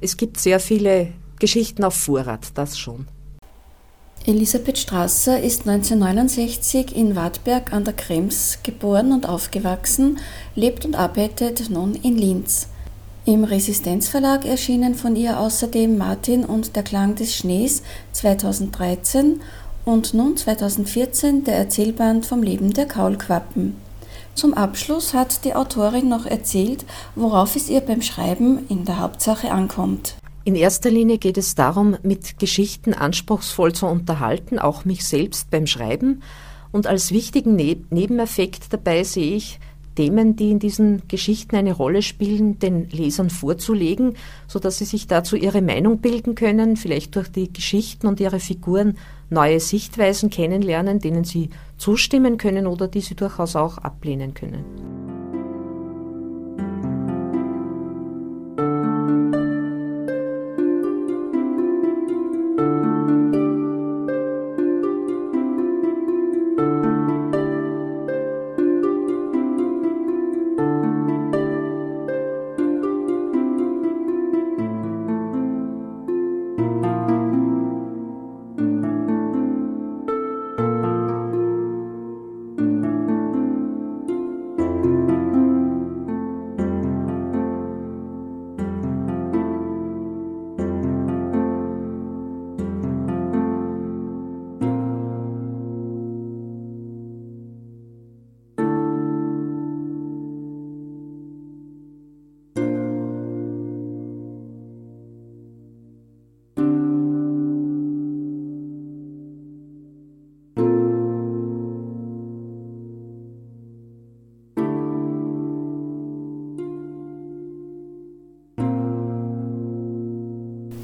Es 0.00 0.16
gibt 0.16 0.38
sehr 0.38 0.60
viele 0.60 1.12
Geschichten 1.38 1.84
auf 1.84 1.94
Vorrat, 1.94 2.48
das 2.54 2.78
schon. 2.78 3.06
Elisabeth 4.28 4.76
Strasser 4.76 5.40
ist 5.40 5.66
1969 5.66 6.94
in 6.94 7.16
Wartberg 7.16 7.72
an 7.72 7.84
der 7.84 7.94
Krems 7.94 8.58
geboren 8.62 9.12
und 9.12 9.26
aufgewachsen, 9.26 10.18
lebt 10.54 10.84
und 10.84 10.96
arbeitet 10.96 11.70
nun 11.70 11.94
in 11.94 12.18
Linz. 12.18 12.68
Im 13.24 13.44
Resistenzverlag 13.44 14.44
erschienen 14.44 14.94
von 14.94 15.16
ihr 15.16 15.40
außerdem 15.40 15.96
Martin 15.96 16.44
und 16.44 16.76
der 16.76 16.82
Klang 16.82 17.14
des 17.14 17.34
Schnees 17.34 17.82
2013 18.12 19.40
und 19.86 20.12
nun 20.12 20.36
2014 20.36 21.44
der 21.44 21.56
Erzählband 21.56 22.26
vom 22.26 22.42
Leben 22.42 22.74
der 22.74 22.84
Kaulquappen. 22.84 23.76
Zum 24.34 24.52
Abschluss 24.52 25.14
hat 25.14 25.46
die 25.46 25.54
Autorin 25.54 26.10
noch 26.10 26.26
erzählt, 26.26 26.84
worauf 27.14 27.56
es 27.56 27.70
ihr 27.70 27.80
beim 27.80 28.02
Schreiben 28.02 28.66
in 28.68 28.84
der 28.84 28.98
Hauptsache 28.98 29.50
ankommt. 29.50 30.16
In 30.48 30.54
erster 30.54 30.88
Linie 30.90 31.18
geht 31.18 31.36
es 31.36 31.56
darum, 31.56 31.98
mit 32.02 32.38
Geschichten 32.38 32.94
anspruchsvoll 32.94 33.74
zu 33.74 33.84
unterhalten, 33.84 34.58
auch 34.58 34.86
mich 34.86 35.04
selbst 35.04 35.50
beim 35.50 35.66
Schreiben. 35.66 36.22
Und 36.72 36.86
als 36.86 37.12
wichtigen 37.12 37.54
ne 37.54 37.76
Nebeneffekt 37.90 38.72
dabei 38.72 39.04
sehe 39.04 39.36
ich, 39.36 39.60
Themen, 39.94 40.36
die 40.36 40.50
in 40.50 40.58
diesen 40.58 41.02
Geschichten 41.06 41.54
eine 41.54 41.74
Rolle 41.74 42.00
spielen, 42.00 42.58
den 42.58 42.88
Lesern 42.88 43.28
vorzulegen, 43.28 44.14
sodass 44.46 44.78
sie 44.78 44.86
sich 44.86 45.06
dazu 45.06 45.36
ihre 45.36 45.60
Meinung 45.60 45.98
bilden 45.98 46.34
können, 46.34 46.78
vielleicht 46.78 47.16
durch 47.16 47.28
die 47.28 47.52
Geschichten 47.52 48.06
und 48.06 48.18
ihre 48.18 48.40
Figuren 48.40 48.96
neue 49.28 49.60
Sichtweisen 49.60 50.30
kennenlernen, 50.30 50.98
denen 50.98 51.24
sie 51.24 51.50
zustimmen 51.76 52.38
können 52.38 52.66
oder 52.66 52.88
die 52.88 53.02
sie 53.02 53.16
durchaus 53.16 53.54
auch 53.54 53.76
ablehnen 53.76 54.32
können. 54.32 55.17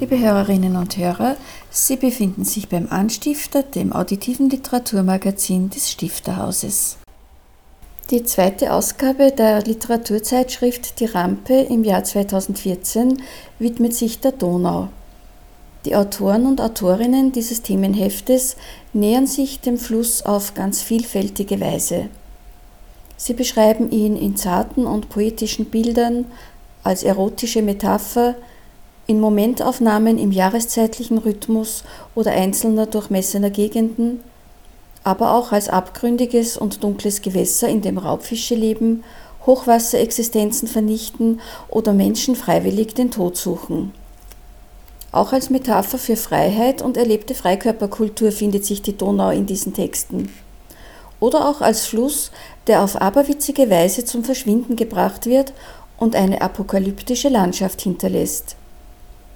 Liebe 0.07 0.23
Hörerinnen 0.23 0.75
und 0.75 0.97
Hörer, 0.97 1.35
Sie 1.71 1.95
befinden 1.95 2.45
sich 2.45 2.69
beim 2.69 2.89
Anstifter, 2.91 3.63
dem 3.63 3.91
auditiven 3.91 4.51
Literaturmagazin 4.51 5.71
des 5.71 5.89
Stifterhauses. 5.91 6.97
Die 8.11 8.23
zweite 8.23 8.71
Ausgabe 8.71 9.31
der 9.31 9.63
Literaturzeitschrift 9.63 10.99
Die 10.99 11.05
Rampe 11.05 11.55
im 11.55 11.83
Jahr 11.83 12.03
2014 12.03 13.23
widmet 13.57 13.95
sich 13.95 14.19
der 14.19 14.33
Donau. 14.33 14.89
Die 15.85 15.95
Autoren 15.95 16.45
und 16.45 16.61
Autorinnen 16.61 17.31
dieses 17.31 17.63
Themenheftes 17.63 18.57
nähern 18.93 19.25
sich 19.25 19.61
dem 19.61 19.79
Fluss 19.79 20.21
auf 20.21 20.53
ganz 20.53 20.83
vielfältige 20.83 21.59
Weise. 21.59 22.09
Sie 23.17 23.33
beschreiben 23.33 23.89
ihn 23.89 24.15
in 24.15 24.37
zarten 24.37 24.85
und 24.85 25.09
poetischen 25.09 25.65
Bildern, 25.65 26.25
als 26.83 27.01
erotische 27.01 27.63
Metapher, 27.63 28.35
in 29.07 29.19
Momentaufnahmen 29.19 30.17
im 30.17 30.31
jahreszeitlichen 30.31 31.17
Rhythmus 31.19 31.83
oder 32.15 32.31
einzelner 32.31 32.87
durchmessener 32.87 33.51
Gegenden, 33.51 34.21
aber 35.03 35.33
auch 35.33 35.51
als 35.51 35.69
abgründiges 35.69 36.57
und 36.57 36.83
dunkles 36.83 37.21
Gewässer, 37.21 37.67
in 37.67 37.81
dem 37.81 37.99
Raubfische 37.99 38.55
leben, 38.55 39.03
Hochwasserexistenzen 39.45 40.67
vernichten 40.67 41.39
oder 41.69 41.93
Menschen 41.93 42.35
freiwillig 42.35 42.95
den 42.95 43.11
Tod 43.11 43.37
suchen. 43.37 43.93
Auch 45.11 45.31
als 45.31 45.49
Metapher 45.49 45.99
für 45.99 46.17
Freiheit 46.17 46.81
und 46.81 46.97
erlebte 46.97 47.35
Freikörperkultur 47.35 48.31
findet 48.31 48.65
sich 48.65 48.81
die 48.81 48.97
Donau 48.97 49.29
in 49.29 49.45
diesen 49.45 49.73
Texten. 49.73 50.29
Oder 51.19 51.47
auch 51.47 51.61
als 51.61 51.85
Fluss, 51.85 52.31
der 52.67 52.83
auf 52.83 52.99
aberwitzige 52.99 53.69
Weise 53.69 54.03
zum 54.03 54.23
Verschwinden 54.23 54.75
gebracht 54.75 55.27
wird 55.27 55.53
und 55.97 56.15
eine 56.15 56.41
apokalyptische 56.41 57.29
Landschaft 57.29 57.81
hinterlässt. 57.81 58.57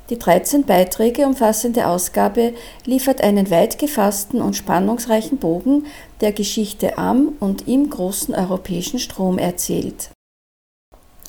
Die 0.10 0.18
13 0.18 0.63
Beiträge 0.63 1.28
umfassende 1.28 1.86
Ausgabe 1.86 2.54
liefert 2.86 3.22
einen 3.22 3.51
weit 3.51 3.78
gefassten 3.78 4.42
und 4.42 4.56
spannungsreichen 4.56 5.38
Bogen 5.38 5.86
der 6.22 6.32
Geschichte 6.32 6.98
am 6.98 7.34
und 7.39 7.68
im 7.68 7.89
großen 7.89 8.34
europäischen 8.34 8.98
Strom 8.98 9.38
erzählt. 9.38 10.10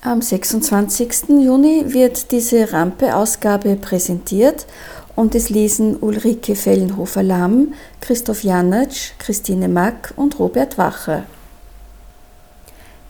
Am 0.03 0.23
26. 0.23 1.29
Juni 1.29 1.93
wird 1.93 2.33
diese 2.33 2.73
Rampe-Ausgabe 2.73 3.77
präsentiert 3.77 4.67
und 5.15 5.35
es 5.35 5.51
lesen 5.51 5.99
Ulrike 6.01 6.57
Fellenhofer-Lamm, 6.57 7.75
Christoph 8.01 8.43
Janatsch, 8.43 9.11
Christine 9.19 9.69
Mack 9.69 10.15
und 10.17 10.39
Robert 10.39 10.79
Wacher. 10.79 11.25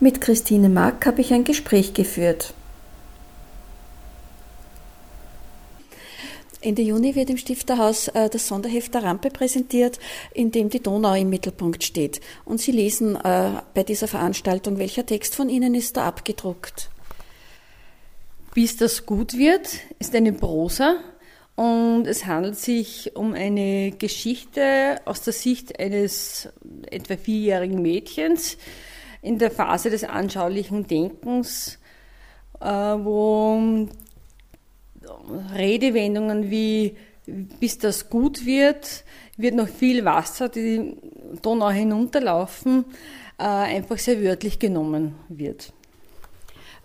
Mit 0.01 0.19
Christine 0.19 0.67
Mack 0.67 1.05
habe 1.05 1.21
ich 1.21 1.31
ein 1.31 1.45
Gespräch 1.45 1.93
geführt. 1.93 2.53
Ende 6.61 6.83
Juni 6.83 7.15
wird 7.15 7.31
im 7.31 7.37
Stifterhaus 7.37 8.07
äh, 8.09 8.29
das 8.29 8.47
Sonderheft 8.47 8.93
der 8.93 9.03
Rampe 9.03 9.31
präsentiert, 9.31 9.99
in 10.33 10.51
dem 10.51 10.69
die 10.69 10.81
Donau 10.81 11.15
im 11.15 11.29
Mittelpunkt 11.29 11.83
steht. 11.83 12.21
Und 12.45 12.61
Sie 12.61 12.71
lesen 12.71 13.15
äh, 13.15 13.61
bei 13.73 13.83
dieser 13.83 14.07
Veranstaltung, 14.07 14.77
welcher 14.77 15.05
Text 15.05 15.35
von 15.35 15.49
Ihnen 15.49 15.73
ist 15.73 15.97
da 15.97 16.07
abgedruckt? 16.07 16.91
Bis 18.53 18.77
das 18.77 19.07
gut 19.07 19.37
wird, 19.37 19.69
ist 19.97 20.13
eine 20.13 20.33
Prosa 20.33 20.97
und 21.55 22.05
es 22.05 22.25
handelt 22.25 22.57
sich 22.57 23.15
um 23.15 23.33
eine 23.33 23.91
Geschichte 23.91 25.01
aus 25.05 25.21
der 25.21 25.33
Sicht 25.33 25.79
eines 25.79 26.49
etwa 26.91 27.17
vierjährigen 27.17 27.81
Mädchens 27.81 28.57
in 29.21 29.39
der 29.39 29.51
Phase 29.51 29.89
des 29.89 30.03
anschaulichen 30.03 30.85
Denkens, 30.85 31.79
äh, 32.59 32.65
wo 32.67 33.87
Redewendungen 35.55 36.49
wie 36.49 36.95
bis 37.59 37.77
das 37.77 38.09
gut 38.09 38.45
wird, 38.45 39.03
wird 39.37 39.55
noch 39.55 39.67
viel 39.67 40.03
Wasser 40.05 40.49
die 40.49 40.95
Donau 41.41 41.69
hinunterlaufen, 41.69 42.85
äh, 43.37 43.43
einfach 43.43 43.97
sehr 43.97 44.21
wörtlich 44.23 44.59
genommen 44.59 45.15
wird. 45.29 45.71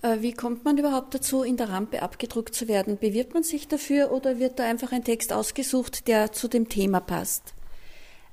Äh, 0.03 0.19
wie 0.21 0.33
kommt 0.33 0.65
man 0.65 0.79
überhaupt 0.79 1.15
dazu, 1.15 1.43
in 1.43 1.57
der 1.57 1.71
Rampe 1.71 2.03
abgedruckt 2.03 2.55
zu 2.55 2.69
werden? 2.69 2.99
Bewirbt 2.99 3.35
man 3.35 3.43
sich 3.43 3.67
dafür 3.69 4.13
oder 4.13 4.39
wird 4.39 4.59
da 4.59 4.65
einfach 4.65 4.93
ein 4.93 5.05
Text 5.05 5.33
ausgesucht, 5.33 6.07
der 6.07 6.33
zu 6.33 6.49
dem 6.49 6.69
Thema 6.69 7.01
passt? 7.01 7.55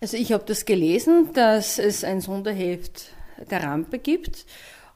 Also 0.01 0.17
ich 0.17 0.33
habe 0.33 0.43
das 0.45 0.65
gelesen, 0.65 1.29
dass 1.33 1.79
es 1.79 2.03
ein 2.03 2.19
Sonderheft 2.19 3.13
der 3.49 3.63
Rampe 3.63 3.99
gibt 3.99 4.45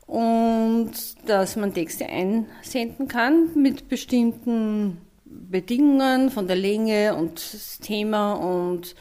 und 0.07 0.91
dass 1.25 1.57
man 1.57 1.73
Texte 1.73 2.07
einsenden 2.07 3.07
kann 3.07 3.49
mit 3.55 3.89
bestimmten 3.89 5.01
Bedingungen 5.25 6.31
von 6.31 6.47
der 6.47 6.55
Länge 6.55 7.13
und 7.15 7.53
das 7.53 7.79
Thema 7.79 8.33
und 8.33 8.95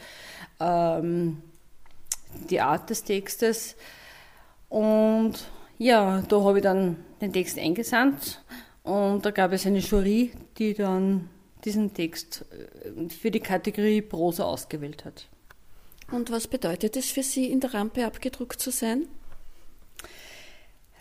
ähm, 0.59 1.41
die 2.49 2.59
Art 2.59 2.89
des 2.89 3.03
Textes. 3.03 3.75
Und 4.69 5.33
ja, 5.77 6.21
da 6.27 6.43
habe 6.43 6.59
ich 6.59 6.63
dann 6.63 6.97
den 7.21 7.31
Text 7.31 7.57
eingesandt 7.57 8.43
und 8.83 9.25
da 9.25 9.31
gab 9.31 9.53
es 9.53 9.65
eine 9.65 9.79
Jury, 9.79 10.31
die 10.57 10.73
dann 10.73 11.29
diesen 11.63 11.93
Text 11.93 12.45
äh, 12.51 13.09
für 13.09 13.31
die 13.31 13.39
Kategorie 13.39 14.01
Prosa 14.01 14.43
ausgewählt 14.43 15.05
hat. 15.05 15.27
Und 16.11 16.31
was 16.31 16.47
bedeutet 16.47 16.95
es 16.95 17.11
für 17.11 17.23
Sie, 17.23 17.45
in 17.51 17.59
der 17.59 17.73
Rampe 17.73 18.05
abgedruckt 18.05 18.59
zu 18.59 18.71
sein? 18.71 19.07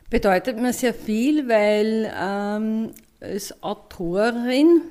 Bedeutet 0.09 0.59
mir 0.59 0.73
sehr 0.73 0.95
viel, 0.95 1.49
weil 1.49 2.13
ähm, 2.17 2.93
als 3.21 3.63
Autorin 3.63 4.83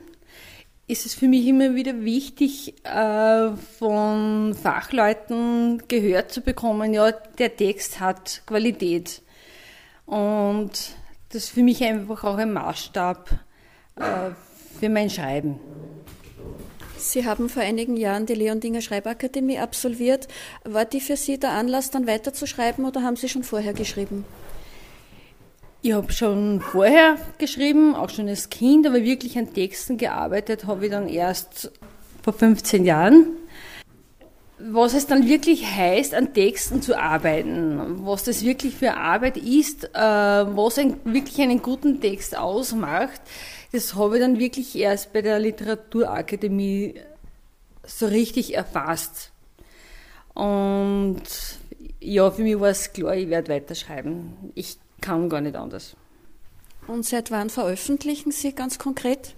ist 0.88 1.06
es 1.06 1.16
für 1.16 1.28
mich 1.28 1.48
immer 1.48 1.74
wieder 1.74 2.02
wichtig, 2.02 2.76
äh, 2.84 3.52
von 3.80 4.54
Fachleuten 4.54 5.82
gehört 5.88 6.32
zu 6.32 6.42
bekommen, 6.42 6.94
ja, 6.94 7.12
der 7.12 7.56
Text 7.56 8.00
hat 8.00 8.44
Qualität. 8.46 9.22
Und 10.06 10.72
das 11.30 11.46
ist 11.46 11.50
für 11.50 11.64
mich 11.64 11.84
einfach 11.84 12.24
auch 12.24 12.38
ein 12.38 12.54
Maßstab 12.54 13.30
äh, 13.96 14.32
für 14.80 14.90
mein 14.90 15.10
Schreiben. 15.10 15.60
Sie 16.98 17.26
haben 17.26 17.50
vor 17.50 17.64
einigen 17.64 17.98
Jahren 17.98 18.26
die 18.26 18.36
Leondinger 18.36 18.82
Schreibakademie 18.82 19.60
absolviert. 19.60 20.28
War 20.64 20.86
die 20.86 21.02
für 21.02 21.18
Sie 21.18 21.40
der 21.40 21.52
Anlass, 21.52 21.90
dann 21.90 22.06
weiterzuschreiben 22.06 22.86
oder 22.86 23.02
haben 23.02 23.16
Sie 23.16 23.30
schon 23.30 23.44
vorher 23.44 23.74
geschrieben? 23.74 24.26
Ich 25.86 25.94
habe 25.94 26.12
schon 26.12 26.62
vorher 26.62 27.16
geschrieben, 27.38 27.94
auch 27.94 28.10
schon 28.10 28.28
als 28.28 28.50
Kind, 28.50 28.88
aber 28.88 29.04
wirklich 29.04 29.38
an 29.38 29.54
Texten 29.54 30.00
gearbeitet 30.00 30.66
habe 30.66 30.86
ich 30.86 30.92
dann 30.92 31.08
erst 31.08 31.72
vor 32.24 32.34
15 32.34 32.86
Jahren. 32.86 33.28
Was 34.58 34.96
es 34.96 35.06
dann 35.06 35.28
wirklich 35.28 35.64
heißt, 35.64 36.16
an 36.16 36.34
Texten 36.34 36.82
zu 36.82 37.00
arbeiten, 37.00 38.04
was 38.04 38.24
das 38.24 38.44
wirklich 38.44 38.74
für 38.74 38.96
Arbeit 38.96 39.38
ist, 39.38 39.84
äh, 39.94 40.00
was 40.00 40.80
ein, 40.80 40.96
wirklich 41.04 41.40
einen 41.40 41.62
guten 41.62 42.02
Text 42.02 42.36
ausmacht, 42.36 43.22
das 43.72 43.94
habe 43.94 44.16
ich 44.16 44.24
dann 44.24 44.40
wirklich 44.40 44.76
erst 44.76 45.14
bei 45.14 45.22
der 45.22 45.38
Literaturakademie 45.38 46.96
so 47.84 48.08
richtig 48.08 48.56
erfasst. 48.56 49.32
Und 50.34 51.22
ja, 52.00 52.32
für 52.32 52.42
mich 52.42 52.60
war 52.60 52.70
es 52.70 52.92
klar, 52.92 53.16
ich 53.16 53.30
werde 53.30 53.54
weiterschreiben. 53.54 54.34
Ich 54.56 54.80
kann 55.06 55.30
gar 55.30 55.42
nicht 55.42 55.56
anders. 55.56 55.96
Und 56.88 57.06
seit 57.06 57.30
wann 57.30 57.50
veröffentlichen 57.50 58.32
Sie 58.32 58.54
ganz 58.54 58.80
konkret? 58.80 59.36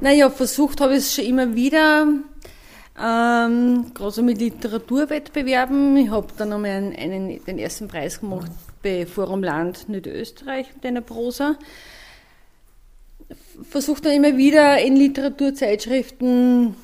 Naja, 0.00 0.30
versucht 0.30 0.80
habe 0.80 0.94
ich 0.94 0.98
es 1.00 1.14
schon 1.14 1.24
immer 1.24 1.54
wieder, 1.54 2.06
ähm, 3.00 3.92
gerade 3.94 4.22
mit 4.22 4.38
Literaturwettbewerben. 4.38 5.96
Ich 5.96 6.10
habe 6.10 6.28
dann 6.36 6.52
einmal 6.52 6.70
einen, 6.70 6.96
einen, 6.96 7.44
den 7.44 7.58
ersten 7.58 7.86
Preis 7.86 8.20
gemacht 8.20 8.50
bei 8.82 9.06
Forum 9.06 9.44
Land 9.44 9.88
Niederösterreich 9.88 10.74
mit 10.74 10.84
einer 10.86 11.02
Prosa. 11.02 11.56
Versucht 13.62 14.06
dann 14.06 14.12
immer 14.12 14.36
wieder 14.36 14.80
in 14.80 14.96
Literaturzeitschriften 14.96 16.74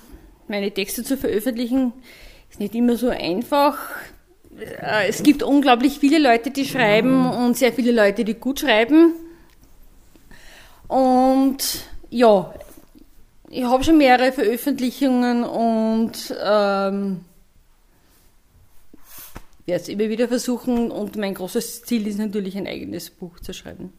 meine 0.47 0.71
Texte 0.71 1.03
zu 1.03 1.17
veröffentlichen. 1.17 1.93
Ist 2.51 2.61
nicht 2.61 2.75
immer 2.75 2.97
so 2.97 3.09
einfach. 3.09 3.79
Äh, 4.59 5.09
es 5.09 5.23
gibt 5.23 5.43
unglaublich 5.43 5.99
viele 5.99 6.19
Leute, 6.19 6.51
die 6.51 6.65
schreiben 6.65 7.27
und 7.31 7.57
sehr 7.57 7.73
viele 7.73 7.93
Leute, 7.93 8.25
die 8.25 8.35
gut 8.35 8.61
schreiben. 8.61 9.15
Und 10.89 11.59
ja, 12.11 12.55
ich 13.51 13.65
habe 13.65 13.85
schon 13.85 13.99
mehrere 13.99 14.33
Veröffentlichungen 14.33 15.45
und 15.45 16.35
ähm, 16.43 17.25
werde 19.67 19.83
es 19.83 19.89
immer 19.89 20.09
wieder 20.09 20.29
versuchen. 20.29 20.91
Und 20.91 21.17
mein 21.17 21.35
großes 21.35 21.83
Ziel 21.83 22.07
ist 22.07 22.19
natürlich, 22.19 22.57
ein 22.57 22.67
eigenes 22.67 23.11
Buch 23.11 23.41
zu 23.41 23.53
schreiben. 23.53 23.93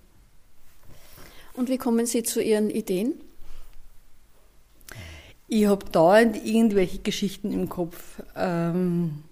Und 1.53 1.69
wie 1.69 1.77
kommen 1.77 2.05
Sie 2.05 2.23
zu 2.23 2.41
Ihren 2.41 2.69
Ideen? 2.69 3.13
Ich 5.47 5.65
habe 5.65 5.85
dauernd 5.91 6.45
irgendwelche 6.45 6.99
Geschichten 6.99 7.51
im 7.51 7.69
Kopf. 7.69 8.21
Ähm, 8.35 9.23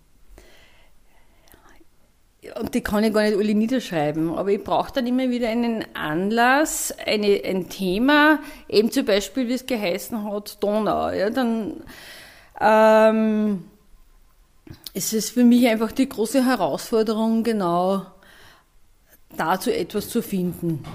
und 2.60 2.74
die 2.74 2.82
kann 2.82 3.04
ich 3.04 3.14
gar 3.14 3.24
nicht 3.24 3.38
alle 3.38 3.54
niederschreiben, 3.54 4.34
aber 4.36 4.52
ich 4.52 4.64
brauche 4.64 4.92
dann 4.92 5.08
immer 5.08 5.30
wieder 5.30 5.50
einen 5.50 5.86
Anlass, 5.94 6.94
eine, 7.06 7.42
ein 7.44 7.70
Thema, 7.70 8.40
eben 8.70 8.92
zum 8.92 9.06
Beispiel, 9.06 9.48
wie 9.48 9.54
es 9.54 9.66
geheißen 9.66 10.24
hat, 10.24 10.64
Donau. 10.64 11.10
Ja, 11.10 11.30
dann 11.30 11.84
ähm, 12.60 13.66
ist 14.94 15.14
es 15.14 15.30
für 15.30 15.44
mich 15.44 15.68
einfach 15.68 15.92
die 15.92 16.08
große 16.08 16.46
Herausforderung, 16.46 17.44
genau 17.44 18.06
dazu 19.38 19.72
etwas 19.72 20.10
zu 20.10 20.22
finden. 20.22 20.86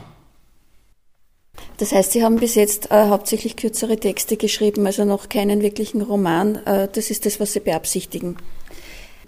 Das 1.76 1.92
heißt, 1.92 2.12
Sie 2.12 2.24
haben 2.24 2.36
bis 2.36 2.54
jetzt 2.54 2.90
äh, 2.90 3.08
hauptsächlich 3.08 3.56
kürzere 3.56 3.98
Texte 3.98 4.36
geschrieben, 4.36 4.86
also 4.86 5.04
noch 5.04 5.28
keinen 5.28 5.62
wirklichen 5.62 6.02
Roman. 6.02 6.56
Äh, 6.66 6.88
das 6.92 7.10
ist 7.10 7.26
das, 7.26 7.40
was 7.40 7.52
Sie 7.52 7.60
beabsichtigen. 7.60 8.36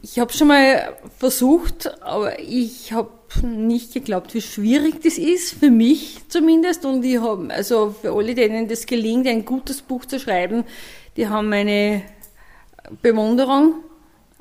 Ich 0.04 0.18
habe 0.18 0.32
schon 0.32 0.48
mal 0.48 0.96
versucht, 1.16 2.02
aber 2.02 2.40
ich 2.40 2.92
habe 2.92 3.10
nicht 3.46 3.94
geglaubt, 3.94 4.34
wie 4.34 4.40
schwierig 4.40 5.00
das 5.00 5.16
ist, 5.16 5.54
für 5.54 5.70
mich 5.70 6.18
zumindest. 6.28 6.84
Und 6.84 7.04
ich 7.04 7.20
habe, 7.20 7.54
also 7.54 7.94
für 8.00 8.12
alle, 8.12 8.34
denen 8.34 8.66
das 8.66 8.86
gelingt, 8.86 9.28
ein 9.28 9.44
gutes 9.44 9.80
Buch 9.80 10.04
zu 10.04 10.18
schreiben, 10.18 10.64
die 11.16 11.28
haben 11.28 11.48
meine 11.48 12.02
Bewunderung, 13.00 13.74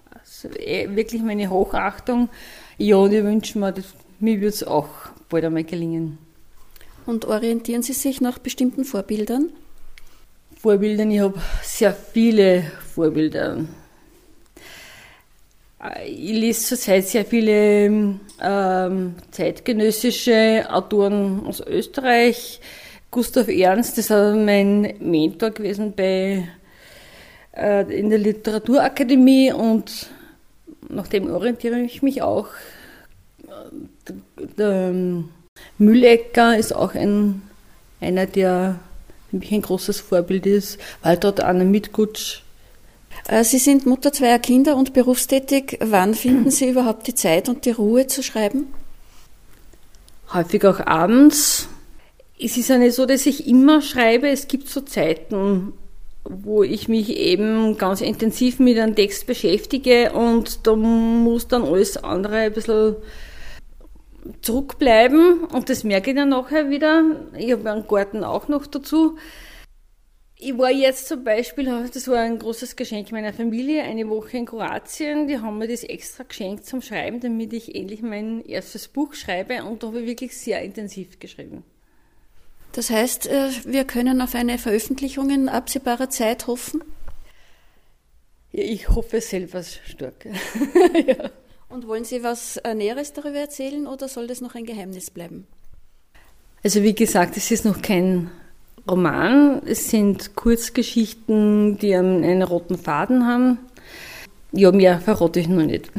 also 0.10 0.50
eh, 0.58 0.90
wirklich 0.96 1.22
meine 1.22 1.52
Hochachtung. 1.52 2.30
Ja, 2.80 2.96
und 2.96 3.14
ich 3.14 3.24
wünsche 3.24 3.60
mir, 3.60 3.72
mir 4.20 4.38
würde 4.38 4.48
es 4.48 4.64
auch 4.64 4.90
bald 5.30 5.46
einmal 5.46 5.64
gelingen. 5.64 6.18
Und 7.06 7.26
orientieren 7.26 7.84
Sie 7.84 7.94
sich 7.94 8.20
nach 8.20 8.40
bestimmten 8.40 8.84
Vorbildern? 8.84 9.50
Vorbildern, 10.60 11.12
ich 11.12 11.20
habe 11.20 11.40
sehr 11.62 11.94
viele 11.94 12.64
Vorbilder. 12.96 13.60
Ich 16.06 16.34
lese 16.34 16.62
zurzeit 16.62 17.08
sehr 17.08 17.26
viele 17.26 18.20
ähm, 18.40 19.16
zeitgenössische 19.32 20.68
Autoren 20.70 21.44
aus 21.48 21.60
Österreich. 21.60 22.62
Gustav 23.10 23.48
Ernst, 23.48 23.98
ist 23.98 24.12
mein 24.12 24.94
Mentor 25.00 25.50
gewesen 25.50 25.94
bei, 25.96 26.48
äh, 27.58 28.00
in 28.00 28.12
der 28.12 28.20
Literaturakademie 28.20 29.54
und 29.54 30.12
nach 30.88 31.08
dem 31.08 31.32
orientiere 31.32 31.80
ich 31.80 32.04
mich 32.04 32.22
auch. 32.22 32.48
Der, 34.08 34.16
der 34.58 34.90
ähm, 34.90 35.30
Müllecker 35.80 36.58
ist 36.58 36.76
auch 36.76 36.94
ein, 36.94 37.42
einer, 38.00 38.28
der 38.28 38.80
für 39.32 39.38
mich 39.38 39.52
ein 39.52 39.64
großes 39.64 40.00
Vorbild 40.00 40.46
ist. 40.46 40.80
Waltraud 41.02 41.40
Anna 41.40 41.64
Mitgutsch 41.64 42.38
äh, 42.38 42.51
Sie 43.44 43.60
sind 43.60 43.86
Mutter 43.86 44.12
zweier 44.12 44.40
Kinder 44.40 44.76
und 44.76 44.94
berufstätig. 44.94 45.78
Wann 45.82 46.14
finden 46.16 46.52
Sie 46.52 46.70
überhaupt 46.70 47.08
die 47.08 47.16
Zeit 47.16 47.50
und 47.50 47.66
die 47.66 47.72
Ruhe 47.72 48.08
zu 48.08 48.24
schreiben? 48.24 48.74
Häufig 50.34 50.66
auch 50.66 50.80
abends. 50.80 51.68
es 52.40 52.58
ist 52.58 52.70
ja 52.70 52.78
nicht 52.78 52.96
so, 52.96 53.06
dass 53.06 53.26
ich 53.26 53.48
immer 53.48 53.82
schreibe. 53.82 54.30
Es 54.30 54.48
gibt 54.48 54.70
so 54.70 54.82
Zeiten, 54.82 55.74
wo 56.24 56.64
ich 56.64 56.88
mich 56.88 57.10
eben 57.10 57.78
ganz 57.78 58.02
intensiv 58.02 58.60
mit 58.60 58.78
einem 58.78 58.96
Text 58.96 59.28
beschäftige 59.28 60.12
und 60.14 60.66
da 60.68 60.76
muss 60.76 61.48
dann 61.48 61.64
alles 61.64 61.98
andere 61.98 62.38
ein 62.38 62.54
bisschen 62.54 62.96
zurückbleiben 64.42 65.46
und 65.46 65.70
das 65.70 65.84
merke 65.84 66.12
ich 66.12 66.16
dann 66.16 66.30
nachher 66.30 66.70
wieder. 66.70 67.04
Ich 67.38 67.52
habe 67.52 67.70
einen 67.70 67.88
Garten 67.88 68.24
auch 68.24 68.48
noch 68.48 68.68
dazu. 68.68 69.18
Ich 70.44 70.58
war 70.58 70.72
jetzt 70.72 71.08
zum 71.08 71.24
Beispiel, 71.24 71.66
das 71.66 72.08
war 72.08 72.18
ein 72.18 72.40
großes 72.40 72.76
Geschenk 72.76 73.12
meiner 73.12 73.32
Familie, 73.32 73.84
eine 73.84 74.10
Woche 74.10 74.38
in 74.38 74.48
Kroatien. 74.48 75.28
Die 75.28 75.38
haben 75.38 75.60
mir 75.60 75.68
das 75.68 75.84
extra 75.84 76.24
geschenkt 76.24 76.66
zum 76.66 76.82
Schreiben, 76.82 77.20
damit 77.20 77.54
ich 77.54 77.76
endlich 77.76 78.02
mein 78.02 78.44
erstes 78.44 78.88
Buch 78.88 79.14
schreibe 79.14 79.64
und 79.64 79.84
da 79.84 79.88
habe 79.88 80.02
ich 80.02 80.08
wirklich 80.08 80.36
sehr 80.36 80.64
intensiv 80.64 81.20
geschrieben. 81.20 81.64
Das 82.72 82.90
heißt, 82.90 83.28
äh, 83.28 83.52
wir 83.66 83.86
können 83.86 84.20
auf 84.20 84.34
eine 84.34 84.58
Veröffentlichung 84.58 85.30
in 85.30 85.48
absehbarer 85.48 86.10
Zeit 86.10 86.48
hoffen? 86.48 86.84
Ja, 88.52 88.64
ich 88.64 88.90
hoffe 88.90 89.22
selber 89.22 89.62
stark. 89.62 90.26
ja. 91.06 91.30
Und 91.70 91.86
wollen 91.86 92.04
Sie 92.04 92.24
was 92.24 92.58
äh, 92.58 92.74
Näheres 92.74 93.14
darüber 93.14 93.38
erzählen 93.38 93.86
oder 93.86 94.08
soll 94.08 94.26
das 94.26 94.42
noch 94.42 94.56
ein 94.56 94.66
Geheimnis 94.66 95.12
bleiben? 95.12 95.46
Also 96.64 96.82
wie 96.82 96.96
gesagt, 96.96 97.38
es 97.38 97.52
ist 97.52 97.64
noch 97.64 97.84
kein 97.84 98.32
Roman. 98.90 99.62
Es 99.66 99.90
sind 99.90 100.36
Kurzgeschichten, 100.36 101.78
die 101.78 101.96
einen 101.96 102.42
roten 102.42 102.78
Faden 102.78 103.26
haben. 103.26 103.60
Ja, 104.52 104.72
mehr 104.72 105.00
verrate 105.00 105.40
ich 105.40 105.48
noch 105.48 105.64
nicht. 105.64 105.92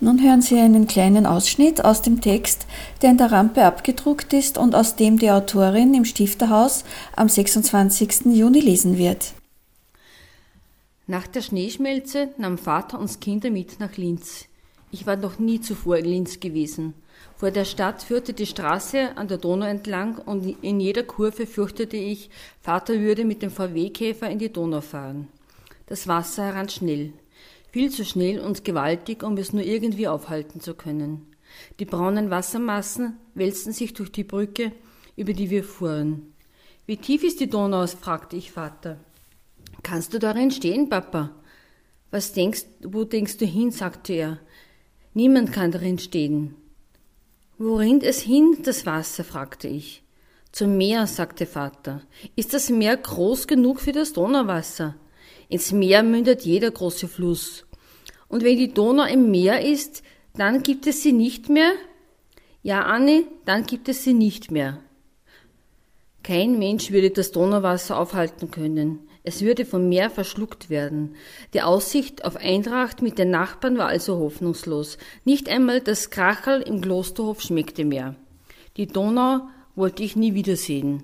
Nun 0.00 0.22
hören 0.22 0.42
Sie 0.42 0.58
einen 0.58 0.86
kleinen 0.86 1.26
Ausschnitt 1.26 1.84
aus 1.84 2.02
dem 2.02 2.20
Text, 2.20 2.66
der 3.02 3.10
in 3.10 3.18
der 3.18 3.32
Rampe 3.32 3.64
abgedruckt 3.64 4.32
ist 4.32 4.56
und 4.56 4.76
aus 4.76 4.94
dem 4.94 5.18
die 5.18 5.30
Autorin 5.30 5.92
im 5.92 6.04
Stifterhaus 6.04 6.84
am 7.16 7.28
26. 7.28 8.26
Juni 8.26 8.60
lesen 8.60 8.96
wird. 8.96 9.32
Nach 11.08 11.26
der 11.26 11.42
Schneeschmelze 11.42 12.28
nahm 12.36 12.58
Vater 12.58 13.00
uns 13.00 13.18
Kinder 13.18 13.50
mit 13.50 13.80
nach 13.80 13.96
Linz. 13.96 14.44
Ich 14.92 15.06
war 15.06 15.16
noch 15.16 15.38
nie 15.38 15.60
zuvor 15.60 15.96
in 15.96 16.04
Linz 16.04 16.38
gewesen. 16.38 16.94
Vor 17.36 17.50
der 17.50 17.64
Stadt 17.64 18.02
führte 18.02 18.32
die 18.32 18.46
Straße 18.46 19.16
an 19.16 19.28
der 19.28 19.38
Donau 19.38 19.66
entlang 19.66 20.18
und 20.18 20.56
in 20.62 20.80
jeder 20.80 21.04
Kurve 21.04 21.46
fürchtete 21.46 21.96
ich, 21.96 22.30
Vater 22.60 22.98
würde 23.00 23.24
mit 23.24 23.42
dem 23.42 23.50
VW-Käfer 23.50 24.28
in 24.28 24.38
die 24.38 24.52
Donau 24.52 24.80
fahren. 24.80 25.28
Das 25.86 26.08
Wasser 26.08 26.46
heran 26.46 26.68
schnell. 26.68 27.12
Viel 27.70 27.90
zu 27.90 28.04
schnell 28.04 28.40
und 28.40 28.64
gewaltig, 28.64 29.22
um 29.22 29.36
es 29.36 29.52
nur 29.52 29.62
irgendwie 29.62 30.08
aufhalten 30.08 30.60
zu 30.60 30.74
können. 30.74 31.26
Die 31.78 31.84
braunen 31.84 32.30
Wassermassen 32.30 33.18
wälzten 33.34 33.72
sich 33.72 33.94
durch 33.94 34.10
die 34.10 34.24
Brücke, 34.24 34.72
über 35.16 35.32
die 35.32 35.50
wir 35.50 35.64
fuhren. 35.64 36.34
Wie 36.86 36.96
tief 36.96 37.22
ist 37.22 37.40
die 37.40 37.50
Donau? 37.50 37.86
fragte 37.86 38.36
ich 38.36 38.50
Vater. 38.50 38.98
Kannst 39.82 40.12
du 40.12 40.18
darin 40.18 40.50
stehen, 40.50 40.88
Papa? 40.88 41.30
Was 42.10 42.32
denkst, 42.32 42.64
wo 42.82 43.04
denkst 43.04 43.36
du 43.36 43.46
hin? 43.46 43.70
sagte 43.70 44.14
er. 44.14 44.38
Niemand 45.14 45.52
kann 45.52 45.70
darin 45.70 45.98
stehen. 45.98 46.54
Wo 47.60 47.74
rinnt 47.74 48.04
es 48.04 48.20
hin, 48.20 48.58
das 48.62 48.86
Wasser? 48.86 49.24
fragte 49.24 49.66
ich. 49.66 50.04
Zum 50.52 50.76
Meer, 50.76 51.08
sagte 51.08 51.44
Vater. 51.44 52.02
Ist 52.36 52.54
das 52.54 52.70
Meer 52.70 52.96
groß 52.96 53.48
genug 53.48 53.80
für 53.80 53.90
das 53.90 54.12
Donauwasser? 54.12 54.94
Ins 55.48 55.72
Meer 55.72 56.04
mündet 56.04 56.42
jeder 56.42 56.70
große 56.70 57.08
Fluss. 57.08 57.66
Und 58.28 58.44
wenn 58.44 58.58
die 58.58 58.72
Donau 58.72 59.04
im 59.06 59.32
Meer 59.32 59.64
ist, 59.64 60.04
dann 60.34 60.62
gibt 60.62 60.86
es 60.86 61.02
sie 61.02 61.12
nicht 61.12 61.48
mehr? 61.48 61.72
Ja, 62.62 62.84
Anne, 62.84 63.24
dann 63.44 63.66
gibt 63.66 63.88
es 63.88 64.04
sie 64.04 64.14
nicht 64.14 64.52
mehr. 64.52 64.80
Kein 66.22 66.60
Mensch 66.60 66.92
würde 66.92 67.10
das 67.10 67.32
Donauwasser 67.32 67.98
aufhalten 67.98 68.52
können. 68.52 69.07
Es 69.28 69.42
würde 69.42 69.66
vom 69.66 69.90
Meer 69.90 70.08
verschluckt 70.08 70.70
werden. 70.70 71.14
Die 71.52 71.60
Aussicht 71.60 72.24
auf 72.24 72.36
Eintracht 72.36 73.02
mit 73.02 73.18
den 73.18 73.28
Nachbarn 73.28 73.76
war 73.76 73.88
also 73.88 74.16
hoffnungslos. 74.16 74.96
Nicht 75.26 75.50
einmal 75.50 75.82
das 75.82 76.08
Krachel 76.08 76.62
im 76.62 76.80
Klosterhof 76.80 77.42
schmeckte 77.42 77.84
mehr. 77.84 78.14
Die 78.78 78.86
Donau 78.86 79.40
wollte 79.76 80.02
ich 80.02 80.16
nie 80.16 80.32
wiedersehen. 80.32 81.02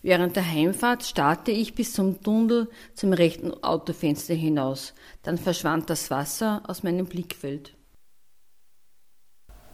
Während 0.00 0.34
der 0.34 0.50
Heimfahrt 0.50 1.02
starrte 1.02 1.50
ich 1.50 1.74
bis 1.74 1.92
zum 1.92 2.22
Tunnel 2.22 2.70
zum 2.94 3.12
rechten 3.12 3.52
Autofenster 3.62 4.32
hinaus. 4.32 4.94
Dann 5.22 5.36
verschwand 5.36 5.90
das 5.90 6.10
Wasser 6.10 6.62
aus 6.66 6.82
meinem 6.82 7.04
Blickfeld. 7.04 7.74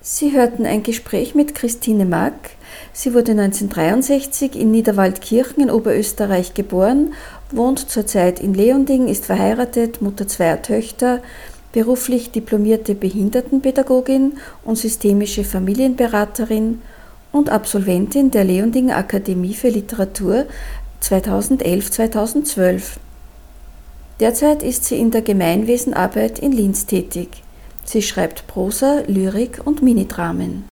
Sie 0.07 0.33
hörten 0.33 0.67
ein 0.67 0.83
Gespräch 0.83 1.35
mit 1.35 1.55
Christine 1.55 2.05
Mack. 2.05 2.51
Sie 2.93 3.15
wurde 3.15 3.33
1963 3.33 4.55
in 4.55 4.71
Niederwaldkirchen 4.71 5.63
in 5.63 5.71
Oberösterreich 5.71 6.53
geboren, 6.53 7.15
wohnt 7.51 7.89
zurzeit 7.89 8.39
in 8.39 8.53
Leonding, 8.53 9.09
ist 9.09 9.25
verheiratet, 9.25 10.03
Mutter 10.03 10.29
zweier 10.29 10.61
Töchter, 10.61 11.23
beruflich 11.73 12.33
diplomierte 12.33 12.95
Behindertenpädagogin 12.95 14.35
und 14.63 14.77
systemische 14.77 15.43
Familienberaterin 15.43 16.83
und 17.33 17.49
Absolventin 17.49 18.31
der 18.31 18.45
Leonding 18.45 18.91
Akademie 18.91 19.55
für 19.55 19.71
Literatur 19.71 20.45
2011-2012. 21.03 22.99
Derzeit 24.21 24.63
ist 24.63 24.85
sie 24.85 24.99
in 24.99 25.11
der 25.11 25.23
Gemeinwesenarbeit 25.23 26.41
in 26.41 26.53
Linz 26.53 26.85
tätig. 26.85 27.44
Sie 27.85 28.03
schreibt 28.03 28.47
Prosa, 28.47 29.03
Lyrik 29.07 29.61
und 29.65 29.83
Minidramen. 29.83 30.65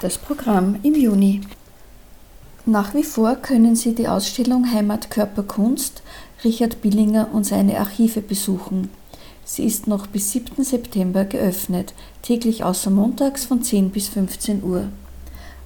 Das 0.00 0.16
Programm 0.16 0.76
im 0.82 0.94
Juni. 0.94 1.42
Nach 2.64 2.94
wie 2.94 3.02
vor 3.02 3.34
können 3.36 3.76
Sie 3.76 3.94
die 3.94 4.08
Ausstellung 4.08 4.72
Heimat 4.72 5.10
Körper 5.10 5.42
Kunst 5.42 6.02
Richard 6.42 6.80
Billinger 6.80 7.28
und 7.34 7.44
seine 7.44 7.78
Archive 7.78 8.22
besuchen. 8.22 8.88
Sie 9.44 9.64
ist 9.64 9.88
noch 9.88 10.06
bis 10.06 10.32
7. 10.32 10.64
September 10.64 11.26
geöffnet, 11.26 11.92
täglich 12.22 12.64
außer 12.64 12.88
montags 12.88 13.44
von 13.44 13.62
10 13.62 13.90
bis 13.90 14.08
15 14.08 14.62
Uhr. 14.62 14.88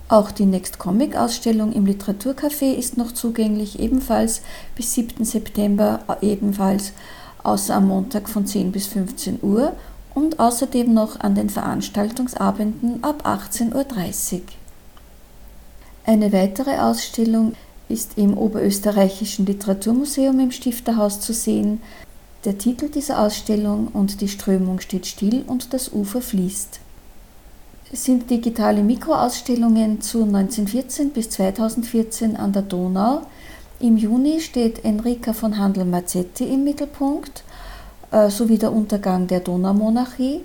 Auch 0.09 0.33
die 0.33 0.47
Next 0.47 0.81
Comic 0.81 1.15
Ausstellung 1.15 1.73
im 1.73 1.87
Literaturcafé 1.87 2.73
ist 2.73 2.97
noch 2.97 3.13
zugänglich, 3.13 3.79
ebenfalls 3.79 4.43
bis 4.75 4.95
7. 4.95 5.25
September, 5.25 6.01
ebenfalls 6.23 6.93
außer 7.45 7.77
am 7.77 7.87
Montag 7.87 8.29
von 8.29 8.47
10 8.47 8.73
bis 8.73 8.89
15 8.89 9.39
Uhr 9.43 9.75
und 10.15 10.39
außerdem 10.39 10.93
noch 10.93 11.21
an 11.21 11.35
den 11.35 11.51
Veranstaltungsabenden 11.51 13.03
ab 13.03 13.27
18.30 13.27 14.35
Uhr. 14.35 14.41
Eine 16.07 16.33
weitere 16.33 16.79
Ausstellung 16.79 17.55
ist 17.89 18.17
im 18.17 18.37
Oberösterreichischen 18.37 19.47
Literaturmuseum 19.47 20.39
im 20.41 20.51
Stifterhaus 20.51 21.21
zu 21.21 21.33
sehen. 21.33 21.81
Der 22.45 22.59
Titel 22.59 22.89
dieser 22.89 23.21
Ausstellung 23.21 23.89
und 23.89 24.21
die 24.21 24.29
Strömung 24.29 24.81
steht 24.81 25.07
still 25.07 25.45
und 25.47 25.73
das 25.73 25.93
Ufer 25.93 26.21
fließt. 26.21 26.81
Es 27.93 28.05
sind 28.05 28.29
digitale 28.29 28.83
Mikroausstellungen 28.83 30.01
zu 30.01 30.25
1914 30.25 31.11
bis 31.11 31.31
2014 31.31 32.37
an 32.37 32.53
der 32.53 32.63
Donau. 32.63 33.23
Im 33.81 33.97
Juni 33.97 34.41
steht 34.41 34.85
Enrica 34.85 35.33
von 35.33 35.59
Handel-Mazzetti 35.59 36.45
im 36.45 36.65
Mittelpunkt 36.65 37.45
sowie 38.29 38.59
der 38.59 38.73
Untergang 38.73 39.27
der 39.27 39.41
Donaumonarchie 39.41 40.43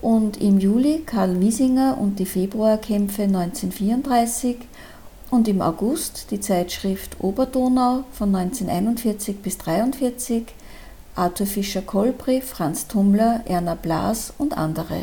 und 0.00 0.40
im 0.40 0.58
Juli 0.58 1.02
Karl 1.04 1.40
Wiesinger 1.40 1.98
und 2.00 2.18
die 2.18 2.26
Februarkämpfe 2.26 3.22
1934 3.24 4.56
und 5.30 5.46
im 5.46 5.60
August 5.60 6.30
die 6.30 6.40
Zeitschrift 6.40 7.16
Oberdonau 7.20 8.04
von 8.12 8.34
1941 8.34 9.38
bis 9.42 9.58
1943, 9.60 10.44
Arthur 11.14 11.46
Fischer-Kolbri, 11.46 12.40
Franz 12.40 12.86
Tummler, 12.86 13.42
Erna 13.44 13.74
Blas 13.74 14.32
und 14.38 14.56
andere. 14.56 15.02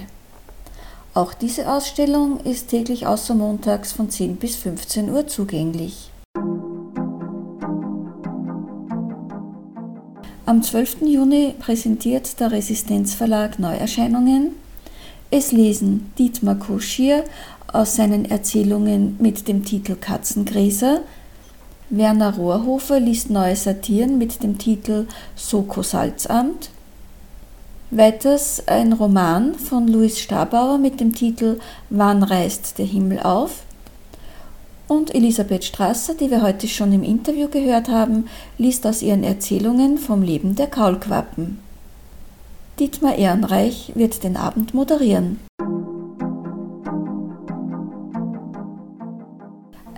Auch 1.14 1.34
diese 1.34 1.72
Ausstellung 1.72 2.40
ist 2.42 2.70
täglich 2.70 3.08
außer 3.08 3.36
montags 3.36 3.92
von 3.92 4.10
10 4.10 4.38
bis 4.38 4.56
15 4.56 5.10
Uhr 5.10 5.28
zugänglich. 5.28 6.07
Am 10.48 10.64
12. 10.64 11.02
Juni 11.02 11.56
präsentiert 11.60 12.40
der 12.40 12.54
Resistenzverlag 12.54 13.60
Neuerscheinungen. 13.60 14.56
Es 15.30 15.52
lesen 15.52 16.14
Dietmar 16.18 16.56
Koschier 16.56 17.26
aus 17.74 17.98
seinen 17.98 18.24
Erzählungen 18.24 19.18
mit 19.20 19.50
dem 19.50 19.66
Titel 19.66 19.98
Katzengräser, 20.00 21.02
Werner 21.90 22.34
Rohrhofer 22.38 23.02
liest 23.02 23.30
neue 23.30 23.58
Satiren 23.58 24.18
mit 24.18 24.42
dem 24.42 24.58
Titel 24.58 25.08
Soko 25.36 25.84
Salzamt, 25.84 26.70
weiters 27.92 28.66
ein 28.70 28.94
Roman 28.94 29.54
von 29.56 29.90
Louis 29.90 30.18
Stabauer 30.18 30.78
mit 30.78 31.02
dem 31.02 31.14
Titel 31.14 31.60
Wann 31.90 32.24
reißt 32.24 32.78
der 32.78 32.86
Himmel 32.86 33.20
auf? 33.20 33.64
Und 34.88 35.14
Elisabeth 35.14 35.66
Strasser, 35.66 36.14
die 36.14 36.32
wir 36.32 36.42
heute 36.42 36.68
schon 36.68 36.94
im 36.94 37.04
Interview 37.04 37.50
gehört 37.50 37.90
haben, 37.90 38.28
liest 38.58 38.88
aus 38.88 39.02
ihren 39.02 39.24
Erzählungen 39.24 39.98
vom 39.98 40.22
Leben 40.22 40.56
der 40.56 40.68
Kaulquappen. 40.68 41.60
Dietmar 42.80 43.16
Ehrenreich 43.16 43.92
wird 43.96 44.24
den 44.24 44.38
Abend 44.38 44.74
moderieren. 44.74 45.42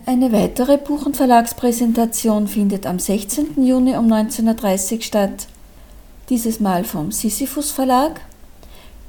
Eine 0.08 0.32
weitere 0.32 0.80
Buch- 0.80 1.06
und 1.06 1.16
Verlagspräsentation 1.16 2.48
findet 2.48 2.88
am 2.88 2.98
16. 2.98 3.64
Juni 3.64 3.96
um 3.96 4.12
19.30 4.12 4.96
Uhr 4.96 5.02
statt. 5.04 5.48
Dieses 6.30 6.60
Mal 6.60 6.84
vom 6.84 7.12
Sisyphus 7.12 7.70
Verlag. 7.70 8.22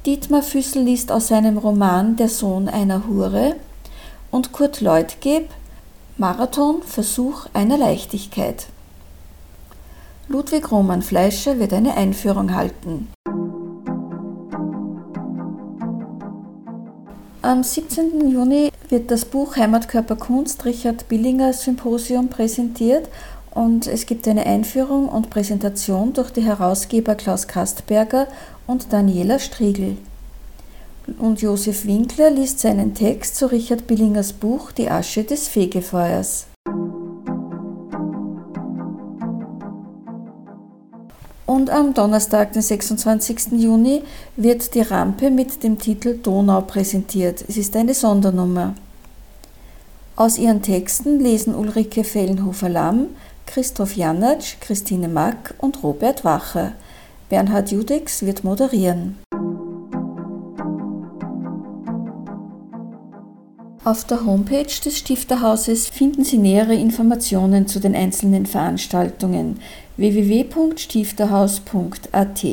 Dietmar 0.05 0.43
Füssel 0.43 0.83
liest 0.83 1.11
aus 1.11 1.29
seinem 1.29 1.57
Roman 1.57 2.17
Der 2.17 2.29
Sohn 2.29 2.67
einer 2.67 3.07
Hure 3.07 3.55
und 4.29 4.51
Kurt 4.51 4.81
Leutgeb 4.81 5.49
Marathon 6.21 6.83
Versuch 6.83 7.47
einer 7.51 7.79
Leichtigkeit. 7.79 8.67
Ludwig 10.27 10.71
Roman 10.71 11.01
Fleischer 11.01 11.57
wird 11.57 11.73
eine 11.73 11.97
Einführung 11.97 12.53
halten. 12.53 13.07
Am 17.41 17.63
17. 17.63 18.29
Juni 18.29 18.71
wird 18.89 19.09
das 19.09 19.25
Buch 19.25 19.55
Heimatkörper 19.55 20.15
Kunst 20.15 20.63
Richard 20.65 21.09
Billinger 21.09 21.53
Symposium 21.53 22.27
präsentiert 22.27 23.09
und 23.55 23.87
es 23.87 24.05
gibt 24.05 24.27
eine 24.27 24.45
Einführung 24.45 25.09
und 25.09 25.31
Präsentation 25.31 26.13
durch 26.13 26.29
die 26.29 26.43
Herausgeber 26.43 27.15
Klaus 27.15 27.47
Kastberger 27.47 28.27
und 28.67 28.93
Daniela 28.93 29.39
Striegel 29.39 29.97
und 31.19 31.41
Josef 31.41 31.85
Winkler 31.85 32.29
liest 32.29 32.59
seinen 32.59 32.93
Text 32.93 33.35
zu 33.35 33.47
Richard 33.47 33.87
Billingers 33.87 34.33
Buch 34.33 34.71
Die 34.71 34.89
Asche 34.89 35.23
des 35.23 35.47
Fegefeuers. 35.47 36.47
Und 41.45 41.69
am 41.69 41.93
Donnerstag, 41.93 42.53
den 42.53 42.61
26. 42.61 43.51
Juni, 43.57 44.03
wird 44.37 44.73
die 44.73 44.81
Rampe 44.81 45.29
mit 45.29 45.63
dem 45.63 45.77
Titel 45.77 46.17
Donau 46.17 46.61
präsentiert. 46.61 47.43
Es 47.47 47.57
ist 47.57 47.75
eine 47.75 47.93
Sondernummer. 47.93 48.73
Aus 50.15 50.37
ihren 50.37 50.61
Texten 50.61 51.19
lesen 51.19 51.53
Ulrike 51.53 52.03
Fellenhofer-Lamm, 52.03 53.07
Christoph 53.45 53.95
Janatsch, 53.95 54.61
Christine 54.61 55.07
Mack 55.07 55.55
und 55.57 55.83
Robert 55.83 56.23
Wacher. 56.23 56.71
Bernhard 57.29 57.71
Judex 57.71 58.25
wird 58.25 58.43
moderieren. 58.43 59.17
Auf 63.83 64.05
der 64.05 64.27
Homepage 64.27 64.79
des 64.85 64.99
Stifterhauses 64.99 65.87
finden 65.87 66.23
Sie 66.23 66.37
nähere 66.37 66.75
Informationen 66.75 67.65
zu 67.65 67.79
den 67.79 67.95
einzelnen 67.95 68.45
Veranstaltungen 68.45 69.59
www.stifterhaus.at. 69.97 72.45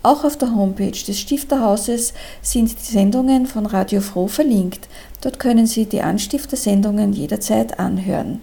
Auch 0.04 0.22
auf 0.22 0.38
der 0.38 0.54
Homepage 0.54 0.92
des 0.92 1.18
Stifterhauses 1.18 2.14
sind 2.40 2.70
die 2.70 2.92
Sendungen 2.92 3.46
von 3.46 3.66
Radio 3.66 4.00
Froh 4.00 4.28
verlinkt. 4.28 4.86
Dort 5.22 5.40
können 5.40 5.66
Sie 5.66 5.86
die 5.86 6.02
Anstiftersendungen 6.02 7.12
jederzeit 7.12 7.80
anhören. 7.80 8.42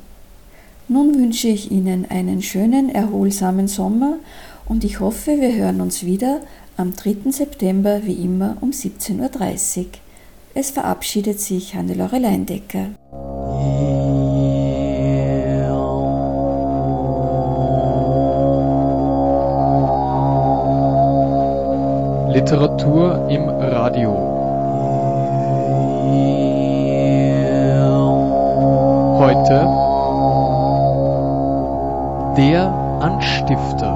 Nun 0.89 1.15
wünsche 1.15 1.47
ich 1.47 1.71
Ihnen 1.71 2.07
einen 2.09 2.41
schönen, 2.41 2.89
erholsamen 2.89 3.69
Sommer 3.69 4.17
und 4.65 4.83
ich 4.83 4.99
hoffe, 4.99 5.39
wir 5.39 5.55
hören 5.55 5.79
uns 5.79 6.03
wieder 6.03 6.41
am 6.75 6.93
3. 6.93 7.31
September 7.31 8.01
wie 8.03 8.15
immer 8.15 8.57
um 8.59 8.71
17.30 8.71 9.79
Uhr. 9.79 9.85
Es 10.53 10.69
verabschiedet 10.71 11.39
sich 11.39 11.75
Hannelore 11.75 12.19
Leindecker. 12.19 12.89
Literatur 22.33 23.29
im 23.29 23.47
Radio. 23.49 24.11
Heute 29.19 29.67
der 32.35 32.67
Anstifter. 32.99 33.90